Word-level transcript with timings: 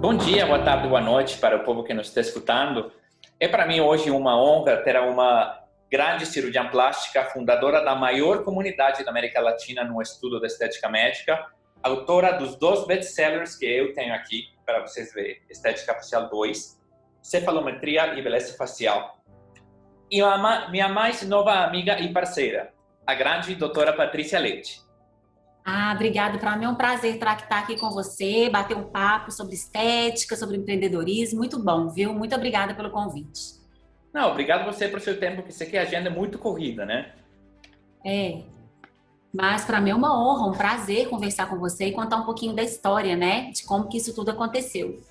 Bom 0.00 0.16
dia, 0.16 0.46
boa 0.46 0.60
tarde, 0.60 0.86
boa 0.86 1.00
noite 1.00 1.38
para 1.38 1.56
o 1.56 1.64
povo 1.64 1.82
que 1.82 1.92
nos 1.92 2.06
está 2.06 2.20
escutando. 2.20 2.92
É 3.40 3.48
para 3.48 3.66
mim 3.66 3.80
hoje 3.80 4.12
uma 4.12 4.40
honra 4.40 4.76
ter 4.76 4.96
uma 5.00 5.58
grande 5.90 6.24
cirurgiã 6.24 6.68
plástica, 6.68 7.24
fundadora 7.24 7.84
da 7.84 7.96
maior 7.96 8.44
comunidade 8.44 9.02
da 9.02 9.10
América 9.10 9.40
Latina 9.40 9.82
no 9.82 10.00
estudo 10.00 10.38
da 10.38 10.46
estética 10.46 10.88
médica, 10.88 11.44
autora 11.82 12.30
dos 12.38 12.54
dois 12.54 12.86
best-sellers 12.86 13.56
que 13.56 13.66
eu 13.66 13.92
tenho 13.92 14.14
aqui 14.14 14.44
para 14.64 14.82
vocês 14.86 15.12
verem, 15.12 15.42
Estética 15.50 15.92
Facial 15.94 16.30
2, 16.30 16.80
Cefalometria 17.20 18.14
e 18.14 18.22
Beleza 18.22 18.56
Facial. 18.56 19.20
E 20.08 20.20
minha 20.70 20.88
mais 20.88 21.22
nova 21.22 21.64
amiga 21.64 21.98
e 21.98 22.12
parceira, 22.12 22.72
a 23.04 23.14
grande 23.14 23.52
doutora 23.56 23.92
Patrícia 23.92 24.38
Leite. 24.38 24.80
Ah, 25.70 25.92
obrigada. 25.94 26.38
Para 26.38 26.56
mim 26.56 26.64
é 26.64 26.68
um 26.70 26.74
prazer 26.74 27.16
estar 27.16 27.58
aqui 27.58 27.76
com 27.76 27.90
você, 27.90 28.48
bater 28.48 28.74
um 28.74 28.84
papo 28.84 29.30
sobre 29.30 29.54
estética, 29.54 30.34
sobre 30.34 30.56
empreendedorismo. 30.56 31.36
Muito 31.36 31.62
bom, 31.62 31.90
viu? 31.90 32.14
Muito 32.14 32.34
obrigada 32.34 32.74
pelo 32.74 32.88
convite. 32.88 33.58
Não, 34.10 34.30
obrigado 34.30 34.64
você 34.64 34.88
por 34.88 34.98
seu 34.98 35.20
tempo, 35.20 35.42
que 35.42 35.52
sei 35.52 35.66
que 35.66 35.76
a 35.76 35.82
agenda 35.82 36.08
é 36.08 36.10
muito 36.10 36.38
corrida, 36.38 36.86
né? 36.86 37.12
É. 38.02 38.44
Mas 39.30 39.66
para 39.66 39.78
mim 39.78 39.90
é 39.90 39.94
uma 39.94 40.18
honra, 40.18 40.46
um 40.46 40.56
prazer 40.56 41.06
conversar 41.10 41.50
com 41.50 41.58
você 41.58 41.88
e 41.88 41.92
contar 41.92 42.16
um 42.16 42.24
pouquinho 42.24 42.54
da 42.54 42.62
história, 42.62 43.14
né? 43.14 43.50
De 43.50 43.62
como 43.64 43.90
que 43.90 43.98
isso 43.98 44.14
tudo 44.14 44.30
aconteceu. 44.30 45.02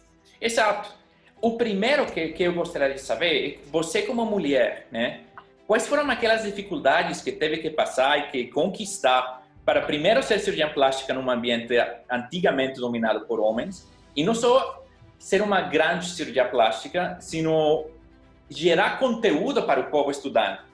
Exato. 0.42 0.92
O 1.40 1.56
primeiro 1.56 2.08
que, 2.08 2.30
que 2.30 2.42
eu 2.42 2.54
gostaria 2.56 2.96
de 2.96 3.02
saber 3.02 3.60
é 3.62 3.70
você 3.70 4.02
como 4.02 4.26
mulher, 4.26 4.88
né? 4.92 5.22
Quais 5.68 5.86
foram 5.86 6.10
aquelas 6.10 6.42
dificuldades 6.42 7.22
que 7.22 7.32
teve 7.32 7.58
que 7.58 7.70
passar 7.70 8.18
e 8.18 8.32
que 8.32 8.48
conquistar 8.48 9.46
para 9.68 9.82
primeiro 9.82 10.24
ser 10.24 10.40
cirurgiã 10.40 10.70
plástica 10.70 11.14
num 11.14 11.30
ambiente 11.30 11.74
antigamente 12.10 12.80
dominado 12.80 13.26
por 13.26 13.42
homens 13.42 13.86
e 14.16 14.24
não 14.24 14.34
só 14.34 14.82
ser 15.20 15.42
uma 15.42 15.60
grande 15.60 16.10
cirurgia 16.10 16.48
plástica, 16.48 17.18
sino 17.20 17.86
gerar 18.50 18.98
conteúdo 18.98 19.64
para 19.64 19.82
o 19.82 19.92
povo 19.92 20.10
estudar. 20.10 20.66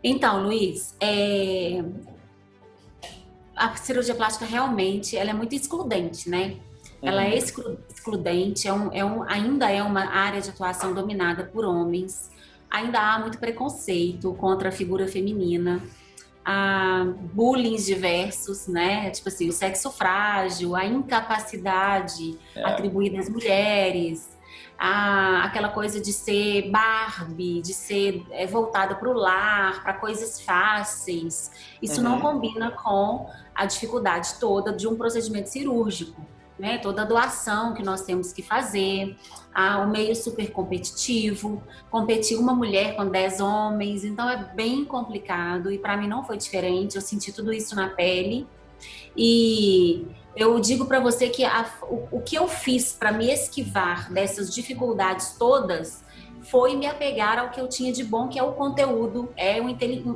Então, 0.00 0.44
Luiz, 0.44 0.94
é... 1.00 1.82
a 3.56 3.74
cirurgia 3.74 4.14
plástica 4.14 4.46
realmente 4.46 5.16
ela 5.16 5.30
é 5.30 5.34
muito 5.34 5.56
excludente, 5.56 6.30
né? 6.30 6.54
Uhum. 7.02 7.08
Ela 7.08 7.24
é 7.24 7.36
exclu 7.36 7.80
excludente, 7.88 8.68
é 8.68 8.72
um, 8.72 8.92
é 8.92 9.04
um, 9.04 9.24
ainda 9.24 9.68
é 9.72 9.82
uma 9.82 10.04
área 10.04 10.40
de 10.40 10.50
atuação 10.50 10.94
dominada 10.94 11.42
por 11.42 11.64
homens. 11.64 12.30
Ainda 12.70 13.00
há 13.00 13.18
muito 13.18 13.38
preconceito 13.38 14.32
contra 14.34 14.68
a 14.68 14.72
figura 14.72 15.08
feminina 15.08 15.82
a 16.50 17.04
bullying 17.34 17.76
diversos, 17.76 18.66
né? 18.66 19.10
Tipo 19.10 19.28
assim, 19.28 19.50
o 19.50 19.52
sexo 19.52 19.90
frágil, 19.90 20.74
a 20.74 20.86
incapacidade 20.86 22.38
é. 22.56 22.64
atribuída 22.64 23.18
às 23.18 23.28
mulheres, 23.28 24.34
a, 24.78 25.44
aquela 25.44 25.68
coisa 25.68 26.00
de 26.00 26.10
ser 26.10 26.70
Barbie, 26.70 27.60
de 27.60 27.74
ser 27.74 28.24
é, 28.30 28.46
voltada 28.46 28.94
para 28.94 29.10
o 29.10 29.12
lar, 29.12 29.82
para 29.82 29.92
coisas 29.92 30.40
fáceis. 30.40 31.50
Isso 31.82 32.00
uhum. 32.00 32.08
não 32.08 32.18
combina 32.18 32.70
com 32.70 33.30
a 33.54 33.66
dificuldade 33.66 34.36
toda 34.40 34.72
de 34.72 34.88
um 34.88 34.96
procedimento 34.96 35.50
cirúrgico 35.50 36.18
né? 36.58 36.78
Toda 36.78 37.02
a 37.02 37.04
doação 37.04 37.74
que 37.74 37.82
nós 37.82 38.02
temos 38.02 38.32
que 38.32 38.42
fazer, 38.42 39.16
ah, 39.54 39.78
o 39.80 39.88
meio 39.88 40.14
super 40.14 40.50
competitivo, 40.50 41.62
competir 41.90 42.38
uma 42.38 42.54
mulher 42.54 42.96
com 42.96 43.06
dez 43.06 43.40
homens, 43.40 44.04
então 44.04 44.28
é 44.28 44.36
bem 44.54 44.84
complicado 44.84 45.70
e 45.70 45.78
para 45.78 45.96
mim 45.96 46.08
não 46.08 46.24
foi 46.24 46.36
diferente. 46.36 46.96
Eu 46.96 47.02
senti 47.02 47.32
tudo 47.32 47.52
isso 47.52 47.74
na 47.74 47.88
pele 47.88 48.46
e 49.16 50.06
eu 50.36 50.58
digo 50.60 50.86
para 50.86 51.00
você 51.00 51.28
que 51.28 51.44
a, 51.44 51.68
o, 51.82 52.18
o 52.18 52.20
que 52.20 52.36
eu 52.36 52.46
fiz 52.46 52.92
para 52.92 53.12
me 53.12 53.30
esquivar 53.30 54.12
dessas 54.12 54.54
dificuldades 54.54 55.36
todas 55.38 56.04
foi 56.42 56.76
me 56.76 56.86
apegar 56.86 57.38
ao 57.38 57.50
que 57.50 57.60
eu 57.60 57.68
tinha 57.68 57.92
de 57.92 58.04
bom, 58.04 58.28
que 58.28 58.38
é 58.38 58.42
o 58.42 58.52
conteúdo, 58.52 59.32
é 59.36 59.60
o, 59.60 59.66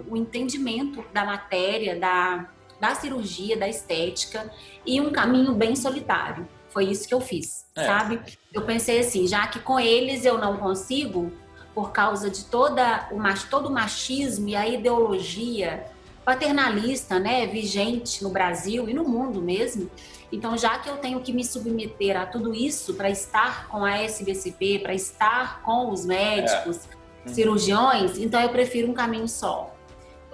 o 0.08 0.16
entendimento 0.16 1.04
da 1.12 1.24
matéria, 1.24 1.98
da 1.98 2.48
da 2.82 2.96
cirurgia, 2.96 3.56
da 3.56 3.68
estética 3.68 4.50
e 4.84 5.00
um 5.00 5.12
caminho 5.12 5.54
bem 5.54 5.76
solitário. 5.76 6.48
Foi 6.68 6.86
isso 6.86 7.06
que 7.06 7.14
eu 7.14 7.20
fiz, 7.20 7.64
é. 7.76 7.86
sabe? 7.86 8.20
Eu 8.52 8.62
pensei 8.62 8.98
assim, 8.98 9.28
já 9.28 9.46
que 9.46 9.60
com 9.60 9.78
eles 9.78 10.24
eu 10.24 10.36
não 10.36 10.56
consigo, 10.56 11.32
por 11.72 11.92
causa 11.92 12.28
de 12.28 12.44
toda 12.46 13.08
o, 13.12 13.20
todo 13.48 13.68
o 13.68 13.72
machismo 13.72 14.48
e 14.48 14.56
a 14.56 14.66
ideologia 14.66 15.86
paternalista, 16.24 17.20
né, 17.20 17.46
vigente 17.46 18.22
no 18.24 18.30
Brasil 18.30 18.88
e 18.88 18.92
no 18.92 19.04
mundo 19.04 19.40
mesmo. 19.40 19.88
Então, 20.32 20.58
já 20.58 20.76
que 20.78 20.88
eu 20.90 20.96
tenho 20.96 21.20
que 21.20 21.32
me 21.32 21.44
submeter 21.44 22.20
a 22.20 22.26
tudo 22.26 22.52
isso 22.52 22.94
para 22.94 23.08
estar 23.10 23.68
com 23.68 23.84
a 23.84 23.98
SBCP, 23.98 24.80
para 24.80 24.92
estar 24.94 25.62
com 25.62 25.88
os 25.88 26.04
médicos, 26.04 26.80
é. 26.84 27.28
uhum. 27.28 27.34
cirurgiões, 27.34 28.18
então 28.18 28.40
eu 28.40 28.48
prefiro 28.48 28.90
um 28.90 28.94
caminho 28.94 29.28
só 29.28 29.71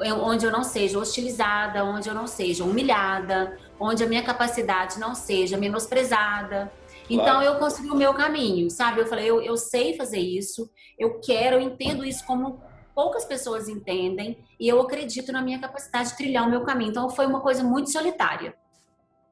onde 0.01 0.47
eu 0.47 0.53
não 0.53 0.63
seja 0.63 0.99
hostilizada, 0.99 1.85
onde 1.85 2.09
eu 2.09 2.15
não 2.15 2.27
seja 2.27 2.65
humilhada, 2.65 3.59
onde 3.81 4.05
a 4.05 4.07
minha 4.07 4.23
capacidade 4.23 4.99
não 4.99 5.15
seja 5.15 5.57
menosprezada. 5.57 6.71
Então 7.11 7.25
claro. 7.25 7.45
eu 7.45 7.55
consegui 7.57 7.91
o 7.91 7.97
meu 7.97 8.15
caminho, 8.15 8.71
sabe? 8.71 9.01
Eu 9.01 9.07
falei, 9.07 9.27
eu, 9.29 9.43
eu 9.43 9.57
sei 9.57 9.97
fazer 9.97 10.21
isso, 10.21 10.71
eu 10.99 11.21
quero, 11.21 11.57
eu 11.57 11.61
entendo 11.61 12.05
isso 12.05 12.25
como 12.27 12.63
poucas 12.95 13.25
pessoas 13.25 13.69
entendem 13.69 14.39
e 14.59 14.69
eu 14.69 14.81
acredito 14.81 15.33
na 15.33 15.41
minha 15.41 15.59
capacidade 15.59 16.11
de 16.11 16.17
trilhar 16.17 16.47
o 16.47 16.51
meu 16.51 16.63
caminho. 16.63 16.91
Então 16.91 17.09
foi 17.09 17.27
uma 17.27 17.41
coisa 17.41 17.65
muito 17.65 17.91
solitária. 17.91 18.55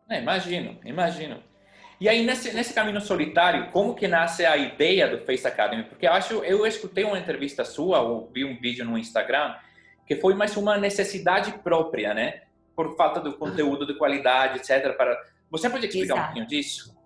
É, 0.09 0.21
imagino, 0.21 0.79
imagino. 0.85 1.43
E 2.01 2.09
aí 2.09 2.25
nesse, 2.25 2.53
nesse 2.53 2.73
caminho 2.73 3.01
solitário, 3.01 3.71
como 3.73 3.95
que 3.95 4.07
nasce 4.07 4.45
a 4.45 4.57
ideia 4.57 5.09
do 5.09 5.25
Face 5.25 5.47
Academy? 5.47 5.85
Porque 5.85 6.07
eu 6.07 6.13
acho, 6.13 6.35
eu 6.45 6.67
escutei 6.67 7.05
uma 7.05 7.19
entrevista 7.19 7.65
sua 7.65 8.01
ou 8.01 8.31
vi 8.33 8.45
um 8.45 8.59
vídeo 8.59 8.85
no 8.85 8.97
Instagram 8.97 9.55
que 10.07 10.17
foi 10.17 10.35
mais 10.35 10.57
uma 10.57 10.77
necessidade 10.77 11.53
própria, 11.63 12.15
né? 12.15 12.43
Por 12.75 12.97
falta 12.97 13.21
do 13.21 13.37
conteúdo 13.37 13.87
de 13.87 13.95
qualidade, 13.95 14.59
etc. 14.59 14.97
Para 14.97 15.19
você 15.51 15.69
pode 15.71 15.87
explicar 15.87 16.15
Exato. 16.15 16.21
um 16.21 16.25
pouquinho 16.25 16.47
disso? 16.47 16.97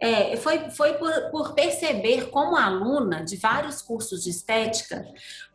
É, 0.00 0.36
foi, 0.36 0.70
foi 0.70 0.94
por, 0.94 1.12
por, 1.30 1.54
perceber 1.54 2.28
como 2.30 2.56
aluna 2.56 3.24
de 3.24 3.36
vários 3.36 3.80
cursos 3.80 4.24
de 4.24 4.30
estética 4.30 5.04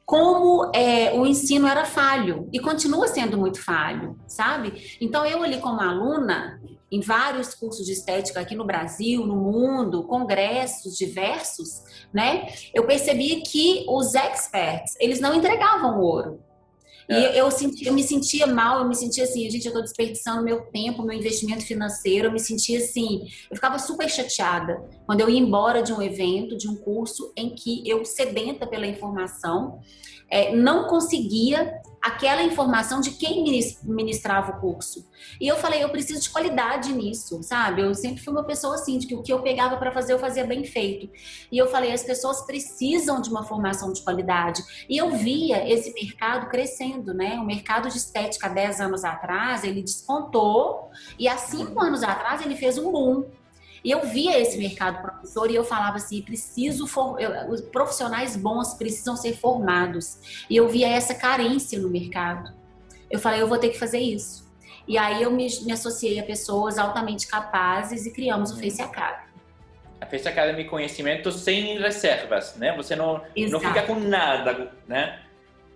como 0.08 0.72
é, 0.74 1.12
o 1.12 1.26
ensino 1.26 1.68
era 1.68 1.84
falho 1.84 2.48
e 2.54 2.60
continua 2.62 3.10
sendo 3.10 3.38
muito 3.38 3.62
falho, 3.62 4.18
sabe? 4.26 4.98
Então 5.02 5.26
eu 5.26 5.44
ali 5.44 5.58
como 5.60 5.82
aluna 5.82 6.62
em 6.90 7.02
vários 7.02 7.54
cursos 7.54 7.86
de 7.86 7.92
estética 7.92 8.40
aqui 8.40 8.56
no 8.56 8.64
Brasil, 8.64 9.26
no 9.26 9.36
mundo, 9.36 10.04
congressos 10.04 10.96
diversos, 10.98 11.84
né? 12.14 12.48
Eu 12.74 12.86
percebi 12.86 13.42
que 13.42 13.86
os 13.90 14.16
experts 14.16 14.96
eles 14.98 15.20
não 15.20 15.36
entregavam 15.36 16.00
ouro, 16.00 16.42
e 17.10 17.14
é. 17.14 17.40
eu, 17.40 17.50
senti, 17.50 17.86
eu 17.88 17.94
me 17.94 18.04
sentia 18.04 18.46
mal, 18.46 18.80
eu 18.80 18.88
me 18.88 18.96
sentia 18.96 19.24
assim, 19.24 19.50
gente, 19.50 19.66
eu 19.66 19.70
estou 19.70 19.82
desperdiçando 19.82 20.44
meu 20.44 20.62
tempo, 20.66 21.04
meu 21.04 21.18
investimento 21.18 21.66
financeiro, 21.66 22.28
eu 22.28 22.32
me 22.32 22.40
sentia 22.40 22.80
assim, 22.80 23.28
eu 23.50 23.56
ficava 23.56 23.80
super 23.80 24.10
chateada 24.10 24.84
quando 25.06 25.22
eu 25.22 25.30
ia 25.30 25.40
embora 25.40 25.82
de 25.82 25.94
um 25.94 26.02
evento, 26.02 26.58
de 26.58 26.68
um 26.68 26.76
curso 26.76 27.32
em 27.38 27.56
que 27.56 27.88
eu, 27.88 28.04
sedenta 28.04 28.68
pela 28.68 28.86
informação, 28.86 29.80
é, 30.30 30.54
não 30.54 30.88
conseguia 30.88 31.82
aquela 32.02 32.44
informação 32.44 33.02
de 33.02 33.12
quem 33.12 33.44
ministrava 33.84 34.52
o 34.52 34.60
curso. 34.60 35.08
E 35.42 35.48
eu 35.48 35.56
falei, 35.58 35.84
eu 35.84 35.90
preciso 35.90 36.22
de 36.22 36.30
qualidade 36.30 36.94
nisso, 36.94 37.42
sabe? 37.44 37.82
Eu 37.82 37.94
sempre 37.94 38.24
fui 38.24 38.32
uma 38.32 38.44
pessoa 38.44 38.76
assim, 38.76 38.98
de 38.98 39.08
que 39.08 39.16
o 39.16 39.22
que 39.22 39.34
eu 39.34 39.42
pegava 39.42 39.78
para 39.78 39.92
fazer, 39.92 40.14
eu 40.14 40.20
fazia 40.20 40.46
bem 40.46 40.64
feito. 40.64 41.10
E 41.52 41.58
eu 41.58 41.68
falei, 41.68 41.92
as 41.92 42.04
pessoas 42.04 42.46
precisam 42.46 43.22
de 43.22 43.30
uma 43.30 43.44
formação 43.44 43.92
de 43.92 44.02
qualidade. 44.02 44.62
E 44.90 44.98
eu 44.98 45.12
via 45.12 45.68
esse 45.72 45.94
mercado 45.94 46.48
crescendo, 46.50 47.14
né? 47.14 47.40
O 47.40 47.46
mercado 47.46 47.90
de 47.90 47.98
estética, 47.98 48.48
há 48.48 48.50
10 48.50 48.82
anos 48.82 49.04
atrás, 49.04 49.64
ele 49.64 49.82
despontou, 49.82 50.90
e 51.20 51.28
há 51.28 51.38
5 51.38 51.80
anos 51.82 52.04
atrás, 52.04 52.42
ele 52.42 52.56
fez 52.56 52.78
um 52.78 52.92
boom. 52.92 53.26
E 53.88 53.92
eu 53.92 54.02
via 54.02 54.38
esse 54.38 54.58
mercado 54.58 55.02
professor 55.02 55.50
e 55.50 55.56
eu 55.56 55.64
falava 55.64 55.96
assim, 55.96 56.22
preciso 56.22 56.86
for, 56.86 57.18
os 57.48 57.62
profissionais 57.62 58.36
bons 58.36 58.74
precisam 58.74 59.16
ser 59.16 59.38
formados. 59.38 60.44
E 60.50 60.58
eu 60.58 60.68
via 60.68 60.90
essa 60.90 61.16
carência 61.16 61.80
no 61.80 61.88
mercado. 61.88 62.54
Eu 63.10 63.18
falei, 63.18 63.42
eu 63.42 63.48
vou 63.48 63.58
ter 63.58 63.70
que 63.70 63.80
fazer 63.80 64.00
isso. 64.00 64.46
E 64.86 64.98
aí 64.98 65.24
eu 65.24 65.32
me, 65.32 65.48
me 65.62 65.72
associei 65.72 66.20
a 66.20 66.24
pessoas 66.24 66.78
altamente 66.78 67.28
capazes 67.28 68.06
e 68.06 68.12
criamos 68.12 68.52
o 68.52 68.60
Face 68.60 68.82
Academy. 68.82 69.32
A 70.02 70.06
Face 70.06 70.28
Academy 70.28 70.66
conhecimento 70.66 71.32
sem 71.32 71.80
reservas, 71.80 72.58
né? 72.58 72.76
Você 72.76 72.94
não, 72.94 73.22
não 73.38 73.60
fica 73.62 73.84
com 73.84 73.96
nada, 73.98 74.70
né? 74.86 75.22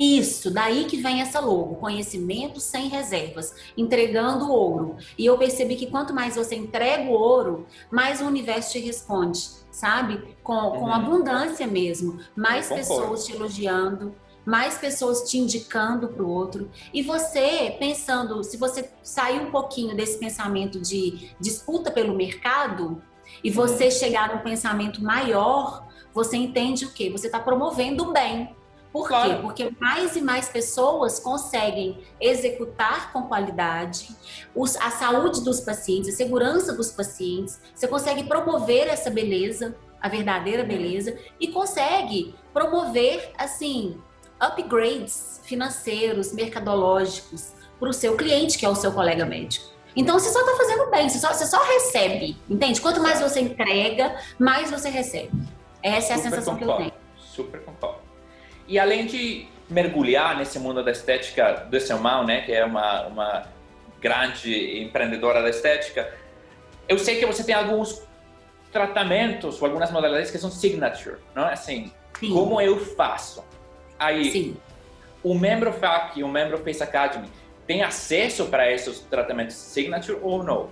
Isso, 0.03 0.49
daí 0.49 0.85
que 0.85 0.97
vem 0.97 1.21
essa 1.21 1.39
logo, 1.39 1.75
conhecimento 1.75 2.59
sem 2.59 2.87
reservas, 2.87 3.53
entregando 3.77 4.51
ouro. 4.51 4.97
E 5.15 5.27
eu 5.27 5.37
percebi 5.37 5.75
que 5.75 5.91
quanto 5.91 6.11
mais 6.11 6.35
você 6.35 6.55
entrega 6.55 7.03
o 7.03 7.13
ouro, 7.13 7.67
mais 7.91 8.19
o 8.19 8.25
universo 8.25 8.71
te 8.71 8.79
responde, 8.79 9.47
sabe? 9.69 10.35
Com, 10.41 10.55
uhum. 10.55 10.79
com 10.79 10.87
abundância 10.87 11.67
mesmo. 11.67 12.19
Mais 12.35 12.67
pessoas 12.67 13.27
te 13.27 13.33
elogiando, 13.33 14.15
mais 14.43 14.75
pessoas 14.75 15.29
te 15.29 15.37
indicando 15.37 16.07
para 16.07 16.23
o 16.23 16.29
outro. 16.31 16.71
E 16.91 17.03
você 17.03 17.75
pensando, 17.77 18.43
se 18.43 18.57
você 18.57 18.89
sair 19.03 19.39
um 19.39 19.51
pouquinho 19.51 19.95
desse 19.95 20.17
pensamento 20.17 20.81
de 20.81 21.29
disputa 21.39 21.91
pelo 21.91 22.15
mercado, 22.15 23.03
E 23.43 23.49
você 23.49 23.85
uhum. 23.85 23.91
chegar 23.91 24.35
num 24.35 24.41
pensamento 24.41 25.01
maior, 25.01 25.87
você 26.13 26.35
entende 26.35 26.85
o 26.85 26.91
quê? 26.91 27.09
Você 27.09 27.27
está 27.27 27.39
promovendo 27.39 28.09
o 28.09 28.11
bem. 28.11 28.53
Por 28.91 29.07
claro. 29.07 29.29
quê? 29.29 29.41
Porque 29.41 29.75
mais 29.79 30.15
e 30.15 30.21
mais 30.21 30.49
pessoas 30.49 31.19
conseguem 31.19 31.97
executar 32.19 33.13
com 33.13 33.23
qualidade 33.23 34.09
os, 34.53 34.75
a 34.75 34.91
saúde 34.91 35.41
dos 35.41 35.61
pacientes, 35.61 36.13
a 36.13 36.17
segurança 36.17 36.73
dos 36.73 36.91
pacientes. 36.91 37.59
Você 37.73 37.87
consegue 37.87 38.25
promover 38.25 38.87
essa 38.87 39.09
beleza, 39.09 39.75
a 40.01 40.09
verdadeira 40.09 40.63
beleza, 40.63 41.17
e 41.39 41.47
consegue 41.47 42.35
promover, 42.53 43.31
assim, 43.37 43.97
upgrades 44.41 45.39
financeiros, 45.43 46.33
mercadológicos 46.33 47.53
para 47.79 47.89
o 47.89 47.93
seu 47.93 48.17
cliente, 48.17 48.57
que 48.57 48.65
é 48.65 48.69
o 48.69 48.75
seu 48.75 48.91
colega 48.91 49.25
médico. 49.25 49.71
Então 49.95 50.17
você 50.17 50.29
só 50.29 50.39
está 50.39 50.55
fazendo 50.55 50.89
bem, 50.89 51.09
você 51.09 51.19
só, 51.19 51.33
você 51.33 51.45
só, 51.45 51.61
recebe, 51.63 52.37
entende? 52.49 52.79
Quanto 52.79 53.01
mais 53.01 53.19
você 53.19 53.41
entrega, 53.41 54.17
mais 54.39 54.71
você 54.71 54.89
recebe. 54.89 55.31
Essa 55.83 56.13
é 56.13 56.15
a 56.15 56.17
Super 56.17 56.29
sensação 56.29 56.57
concordo. 56.57 56.83
que 56.83 56.83
eu 56.83 56.91
tenho. 56.91 57.01
Super 57.17 57.61
concordo. 57.63 58.00
E 58.67 58.79
além 58.79 59.05
de 59.05 59.47
mergulhar 59.69 60.37
nesse 60.37 60.59
mundo 60.59 60.83
da 60.83 60.91
estética 60.91 61.65
do 61.69 61.79
seu 61.79 61.97
mal, 61.97 62.25
né, 62.25 62.41
que 62.41 62.51
é 62.51 62.65
uma, 62.65 63.07
uma 63.07 63.43
grande 64.01 64.81
empreendedora 64.81 65.41
da 65.41 65.49
estética, 65.49 66.13
eu 66.87 66.99
sei 66.99 67.19
que 67.19 67.25
você 67.25 67.43
tem 67.43 67.55
alguns 67.55 68.01
tratamentos 68.71 69.61
ou 69.61 69.67
algumas 69.67 69.91
modalidades 69.91 70.31
que 70.31 70.37
são 70.37 70.51
signature, 70.51 71.17
não 71.33 71.47
é 71.47 71.53
assim? 71.53 71.91
Sim. 72.19 72.33
Como 72.33 72.59
eu 72.59 72.77
faço? 72.95 73.43
Aí, 73.97 74.31
Sim. 74.31 74.57
o 75.23 75.33
membro 75.33 75.71
FAC 75.71 76.19
e 76.19 76.23
o 76.23 76.27
membro 76.27 76.57
Face 76.57 76.83
Academy 76.83 77.29
tem 77.65 77.83
acesso 77.83 78.45
para 78.47 78.69
esses 78.71 78.99
tratamentos 78.99 79.55
signature 79.55 80.17
ou 80.21 80.43
não? 80.43 80.69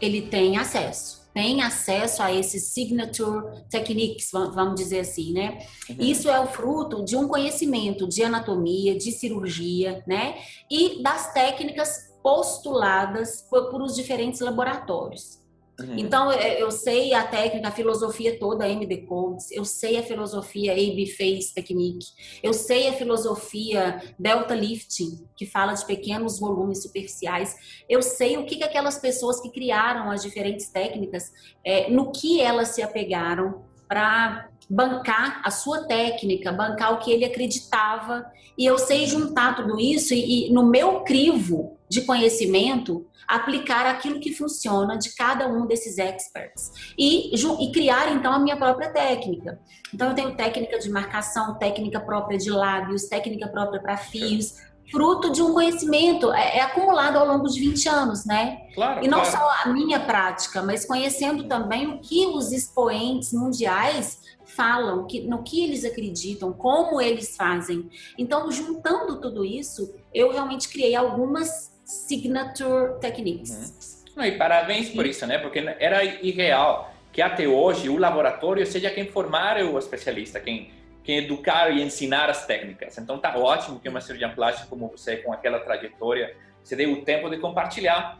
Ele 0.00 0.22
tem 0.22 0.56
acesso 0.56 1.13
tem 1.34 1.62
acesso 1.62 2.22
a 2.22 2.32
esses 2.32 2.68
signature 2.68 3.64
techniques, 3.68 4.30
vamos 4.32 4.76
dizer 4.76 5.00
assim, 5.00 5.32
né? 5.32 5.66
Uhum. 5.90 5.96
Isso 5.98 6.30
é 6.30 6.38
o 6.38 6.46
fruto 6.46 7.04
de 7.04 7.16
um 7.16 7.26
conhecimento 7.26 8.08
de 8.08 8.22
anatomia, 8.22 8.96
de 8.96 9.10
cirurgia, 9.10 10.02
né? 10.06 10.38
E 10.70 11.02
das 11.02 11.34
técnicas 11.34 12.14
postuladas 12.22 13.42
por, 13.50 13.68
por 13.68 13.82
os 13.82 13.96
diferentes 13.96 14.40
laboratórios. 14.40 15.43
Uhum. 15.80 15.98
Então, 15.98 16.30
é, 16.30 16.62
eu 16.62 16.70
sei 16.70 17.12
a 17.14 17.26
técnica, 17.26 17.68
a 17.68 17.72
filosofia 17.72 18.38
toda 18.38 18.68
MD 18.68 18.98
Codes, 18.98 19.50
eu 19.50 19.64
sei 19.64 19.98
a 19.98 20.02
filosofia 20.02 20.72
AB 20.72 21.06
Face 21.06 21.52
Technique, 21.52 22.06
eu 22.42 22.52
sei 22.52 22.88
a 22.88 22.92
filosofia 22.92 24.00
Delta 24.16 24.54
Lifting, 24.54 25.26
que 25.36 25.44
fala 25.44 25.72
de 25.72 25.84
pequenos 25.84 26.38
volumes 26.38 26.82
superficiais, 26.82 27.56
eu 27.88 28.02
sei 28.02 28.36
o 28.36 28.46
que, 28.46 28.56
que 28.56 28.64
aquelas 28.64 28.98
pessoas 28.98 29.40
que 29.40 29.50
criaram 29.50 30.10
as 30.10 30.22
diferentes 30.22 30.68
técnicas, 30.68 31.32
é, 31.64 31.90
no 31.90 32.12
que 32.12 32.40
elas 32.40 32.68
se 32.68 32.82
apegaram 32.82 33.64
para 33.88 34.48
bancar 34.68 35.40
a 35.44 35.50
sua 35.50 35.86
técnica, 35.86 36.52
bancar 36.52 36.94
o 36.94 36.98
que 36.98 37.12
ele 37.12 37.24
acreditava, 37.24 38.24
e 38.56 38.64
eu 38.64 38.78
sei 38.78 39.06
juntar 39.06 39.56
tudo 39.56 39.78
isso 39.78 40.14
e, 40.14 40.48
e 40.48 40.52
no 40.52 40.64
meu 40.64 41.00
crivo 41.00 41.76
de 41.88 42.02
conhecimento 42.02 43.06
aplicar 43.26 43.86
aquilo 43.86 44.20
que 44.20 44.34
funciona 44.34 44.96
de 44.98 45.14
cada 45.14 45.48
um 45.48 45.66
desses 45.66 45.98
experts 45.98 46.92
e, 46.98 47.34
e, 47.34 47.72
criar 47.72 48.12
então 48.12 48.32
a 48.32 48.38
minha 48.38 48.56
própria 48.56 48.90
técnica. 48.90 49.58
Então 49.92 50.08
eu 50.08 50.14
tenho 50.14 50.36
técnica 50.36 50.78
de 50.78 50.90
marcação, 50.90 51.54
técnica 51.54 52.00
própria 52.00 52.38
de 52.38 52.50
lábios, 52.50 53.04
técnica 53.04 53.48
própria 53.48 53.80
para 53.80 53.96
fios, 53.96 54.56
fruto 54.90 55.30
de 55.30 55.42
um 55.42 55.52
conhecimento 55.52 56.32
é, 56.32 56.58
é, 56.58 56.60
acumulado 56.60 57.16
ao 57.18 57.26
longo 57.26 57.48
de 57.48 57.60
20 57.60 57.88
anos, 57.88 58.24
né? 58.24 58.62
Claro, 58.74 59.04
e 59.04 59.08
não 59.08 59.20
claro. 59.20 59.36
só 59.36 59.50
a 59.64 59.72
minha 59.72 60.00
prática, 60.00 60.62
mas 60.62 60.84
conhecendo 60.84 61.44
também 61.44 61.86
o 61.86 61.98
que 61.98 62.26
os 62.26 62.52
expoentes 62.52 63.32
mundiais 63.32 64.20
falam, 64.44 65.06
que, 65.06 65.20
no 65.22 65.42
que 65.42 65.64
eles 65.64 65.84
acreditam, 65.84 66.52
como 66.52 67.00
eles 67.00 67.36
fazem. 67.36 67.88
Então, 68.16 68.50
juntando 68.50 69.20
tudo 69.20 69.44
isso, 69.44 69.94
eu 70.12 70.32
realmente 70.32 70.68
criei 70.68 70.94
algumas 70.94 71.72
signature 71.84 72.98
techniques. 73.00 74.04
Uhum. 74.16 74.24
E 74.24 74.32
parabéns 74.32 74.90
por 74.90 75.04
isso, 75.06 75.26
né? 75.26 75.38
Porque 75.38 75.58
era 75.58 76.04
irreal 76.04 76.94
que 77.12 77.22
até 77.22 77.46
hoje 77.46 77.88
o 77.88 77.96
laboratório 77.96 78.66
seja 78.66 78.90
quem 78.90 79.06
formar 79.06 79.62
o 79.62 79.78
especialista, 79.78 80.40
quem, 80.40 80.70
quem 81.04 81.18
educar 81.18 81.70
e 81.70 81.82
ensinar 81.82 82.30
as 82.30 82.46
técnicas. 82.46 82.96
Então 82.98 83.18
tá 83.18 83.36
ótimo 83.36 83.78
que 83.78 83.88
uma 83.88 84.00
cirurgiã 84.00 84.34
plástica 84.34 84.66
como 84.68 84.88
você, 84.88 85.18
com 85.18 85.32
aquela 85.32 85.60
trajetória, 85.60 86.34
você 86.62 86.74
dê 86.74 86.86
o 86.86 87.04
tempo 87.04 87.28
de 87.28 87.38
compartilhar 87.38 88.18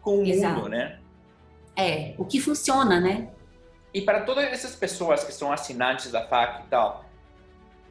com 0.00 0.18
o 0.18 0.24
Exato. 0.24 0.54
mundo, 0.54 0.68
né? 0.68 1.00
É, 1.76 2.14
o 2.16 2.24
que 2.24 2.40
funciona, 2.40 3.00
né? 3.00 3.28
E 3.92 4.00
para 4.00 4.20
todas 4.22 4.44
essas 4.44 4.76
pessoas 4.76 5.24
que 5.24 5.32
são 5.32 5.52
assinantes 5.52 6.12
da 6.12 6.26
FAC 6.26 6.64
e 6.64 6.68
tal, 6.68 7.04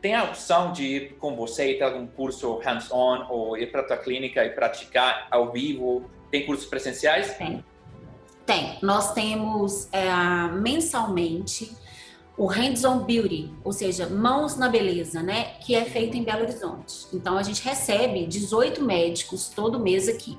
tem 0.01 0.15
a 0.15 0.23
opção 0.23 0.71
de 0.71 0.83
ir 0.83 1.13
com 1.15 1.35
você 1.35 1.71
e 1.71 1.77
ter 1.77 1.83
algum 1.83 2.07
curso 2.07 2.57
hands-on 2.59 3.27
ou 3.29 3.57
ir 3.57 3.71
para 3.71 3.81
a 3.81 3.83
tua 3.83 3.97
clínica 3.97 4.43
e 4.45 4.49
praticar 4.49 5.27
ao 5.29 5.51
vivo? 5.51 6.09
Tem 6.31 6.45
cursos 6.45 6.65
presenciais? 6.65 7.33
Tem. 7.35 7.63
Tem. 8.45 8.77
Nós 8.81 9.13
temos 9.13 9.87
é, 9.93 10.11
mensalmente 10.51 11.75
o 12.37 12.47
Hands-on 12.47 12.99
Beauty, 12.99 13.53
ou 13.63 13.71
seja, 13.71 14.07
mãos 14.09 14.55
na 14.55 14.67
beleza, 14.67 15.21
né? 15.21 15.55
Que 15.61 15.75
é 15.75 15.85
feito 15.85 16.17
em 16.17 16.23
Belo 16.23 16.43
Horizonte. 16.43 17.07
Então 17.13 17.37
a 17.37 17.43
gente 17.43 17.63
recebe 17.63 18.25
18 18.25 18.83
médicos 18.83 19.49
todo 19.49 19.79
mês 19.79 20.07
aqui. 20.07 20.37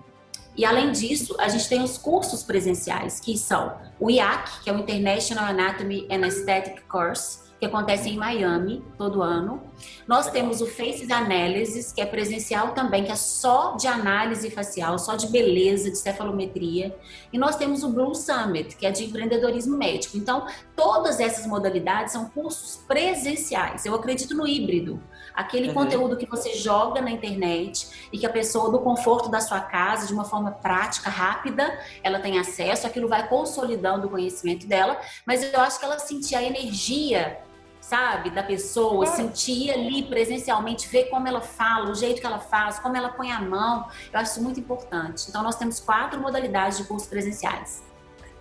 E 0.56 0.64
além 0.64 0.92
disso, 0.92 1.34
a 1.38 1.48
gente 1.48 1.68
tem 1.68 1.82
os 1.82 1.98
cursos 1.98 2.42
presenciais, 2.42 3.18
que 3.18 3.36
são 3.36 3.76
o 3.98 4.10
IAC, 4.10 4.62
que 4.62 4.70
é 4.70 4.72
o 4.72 4.78
International 4.78 5.46
Anatomy 5.46 6.06
and 6.10 6.24
Aesthetic 6.24 6.82
Course, 6.88 7.43
que 7.64 7.66
acontece 7.66 8.10
em 8.10 8.16
Miami 8.16 8.84
todo 8.98 9.22
ano. 9.22 9.62
Nós 10.06 10.30
temos 10.30 10.60
o 10.60 10.66
Faces 10.66 11.10
Analysis, 11.10 11.92
que 11.92 12.00
é 12.00 12.06
presencial 12.06 12.72
também, 12.72 13.04
que 13.04 13.10
é 13.10 13.16
só 13.16 13.74
de 13.76 13.86
análise 13.86 14.50
facial, 14.50 14.98
só 14.98 15.16
de 15.16 15.28
beleza, 15.28 15.90
de 15.90 15.96
cefalometria. 15.96 16.94
E 17.32 17.38
nós 17.38 17.56
temos 17.56 17.82
o 17.82 17.88
Blue 17.88 18.14
Summit, 18.14 18.76
que 18.76 18.86
é 18.86 18.90
de 18.90 19.04
empreendedorismo 19.04 19.76
médico. 19.76 20.16
Então, 20.16 20.46
todas 20.76 21.20
essas 21.20 21.46
modalidades 21.46 22.12
são 22.12 22.26
cursos 22.26 22.82
presenciais. 22.86 23.86
Eu 23.86 23.94
acredito 23.94 24.34
no 24.34 24.46
híbrido. 24.46 25.02
Aquele 25.34 25.68
uhum. 25.68 25.74
conteúdo 25.74 26.16
que 26.16 26.26
você 26.26 26.54
joga 26.54 27.00
na 27.00 27.10
internet 27.10 28.08
e 28.12 28.18
que 28.18 28.26
a 28.26 28.30
pessoa, 28.30 28.70
do 28.70 28.78
conforto 28.80 29.30
da 29.30 29.40
sua 29.40 29.60
casa, 29.60 30.06
de 30.06 30.12
uma 30.12 30.24
forma 30.24 30.52
prática, 30.52 31.08
rápida, 31.08 31.76
ela 32.02 32.20
tem 32.20 32.38
acesso, 32.38 32.86
aquilo 32.86 33.08
vai 33.08 33.26
consolidando 33.26 34.06
o 34.06 34.10
conhecimento 34.10 34.66
dela, 34.66 35.00
mas 35.26 35.42
eu 35.42 35.60
acho 35.60 35.78
que 35.78 35.84
ela 35.84 35.98
sentir 35.98 36.36
a 36.36 36.42
energia 36.42 37.40
sabe, 37.88 38.30
da 38.30 38.42
pessoa, 38.42 39.04
sentir 39.06 39.70
ali 39.70 40.04
presencialmente, 40.04 40.88
ver 40.88 41.04
como 41.10 41.28
ela 41.28 41.40
fala, 41.40 41.90
o 41.90 41.94
jeito 41.94 42.20
que 42.20 42.26
ela 42.26 42.38
faz, 42.38 42.78
como 42.78 42.96
ela 42.96 43.10
põe 43.10 43.30
a 43.30 43.40
mão. 43.40 43.86
Eu 44.12 44.20
acho 44.20 44.32
isso 44.32 44.42
muito 44.42 44.58
importante. 44.58 45.26
Então, 45.28 45.42
nós 45.42 45.56
temos 45.56 45.80
quatro 45.80 46.18
modalidades 46.18 46.78
de 46.78 46.84
cursos 46.84 47.06
presenciais. 47.08 47.84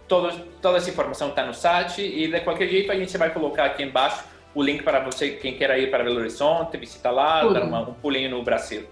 Todo, 0.08 0.32
toda 0.62 0.78
essa 0.78 0.90
informação 0.90 1.30
está 1.30 1.46
no 1.46 1.54
site 1.54 2.02
e, 2.02 2.32
de 2.32 2.40
qualquer 2.42 2.70
jeito, 2.70 2.92
a 2.92 2.96
gente 2.96 3.18
vai 3.18 3.32
colocar 3.32 3.66
aqui 3.66 3.84
embaixo 3.84 4.24
o 4.56 4.62
link 4.62 4.82
para 4.84 5.00
você, 5.00 5.32
quem 5.32 5.58
quer 5.58 5.78
ir 5.78 5.90
para 5.90 6.04
Belo 6.04 6.20
Horizonte, 6.20 6.78
visitar 6.78 7.12
lá, 7.12 7.42
Tudo. 7.42 7.54
dar 7.54 7.64
uma, 7.64 7.82
um 7.82 7.94
pulinho 7.94 8.30
no 8.30 8.44
Brasil. 8.44 8.88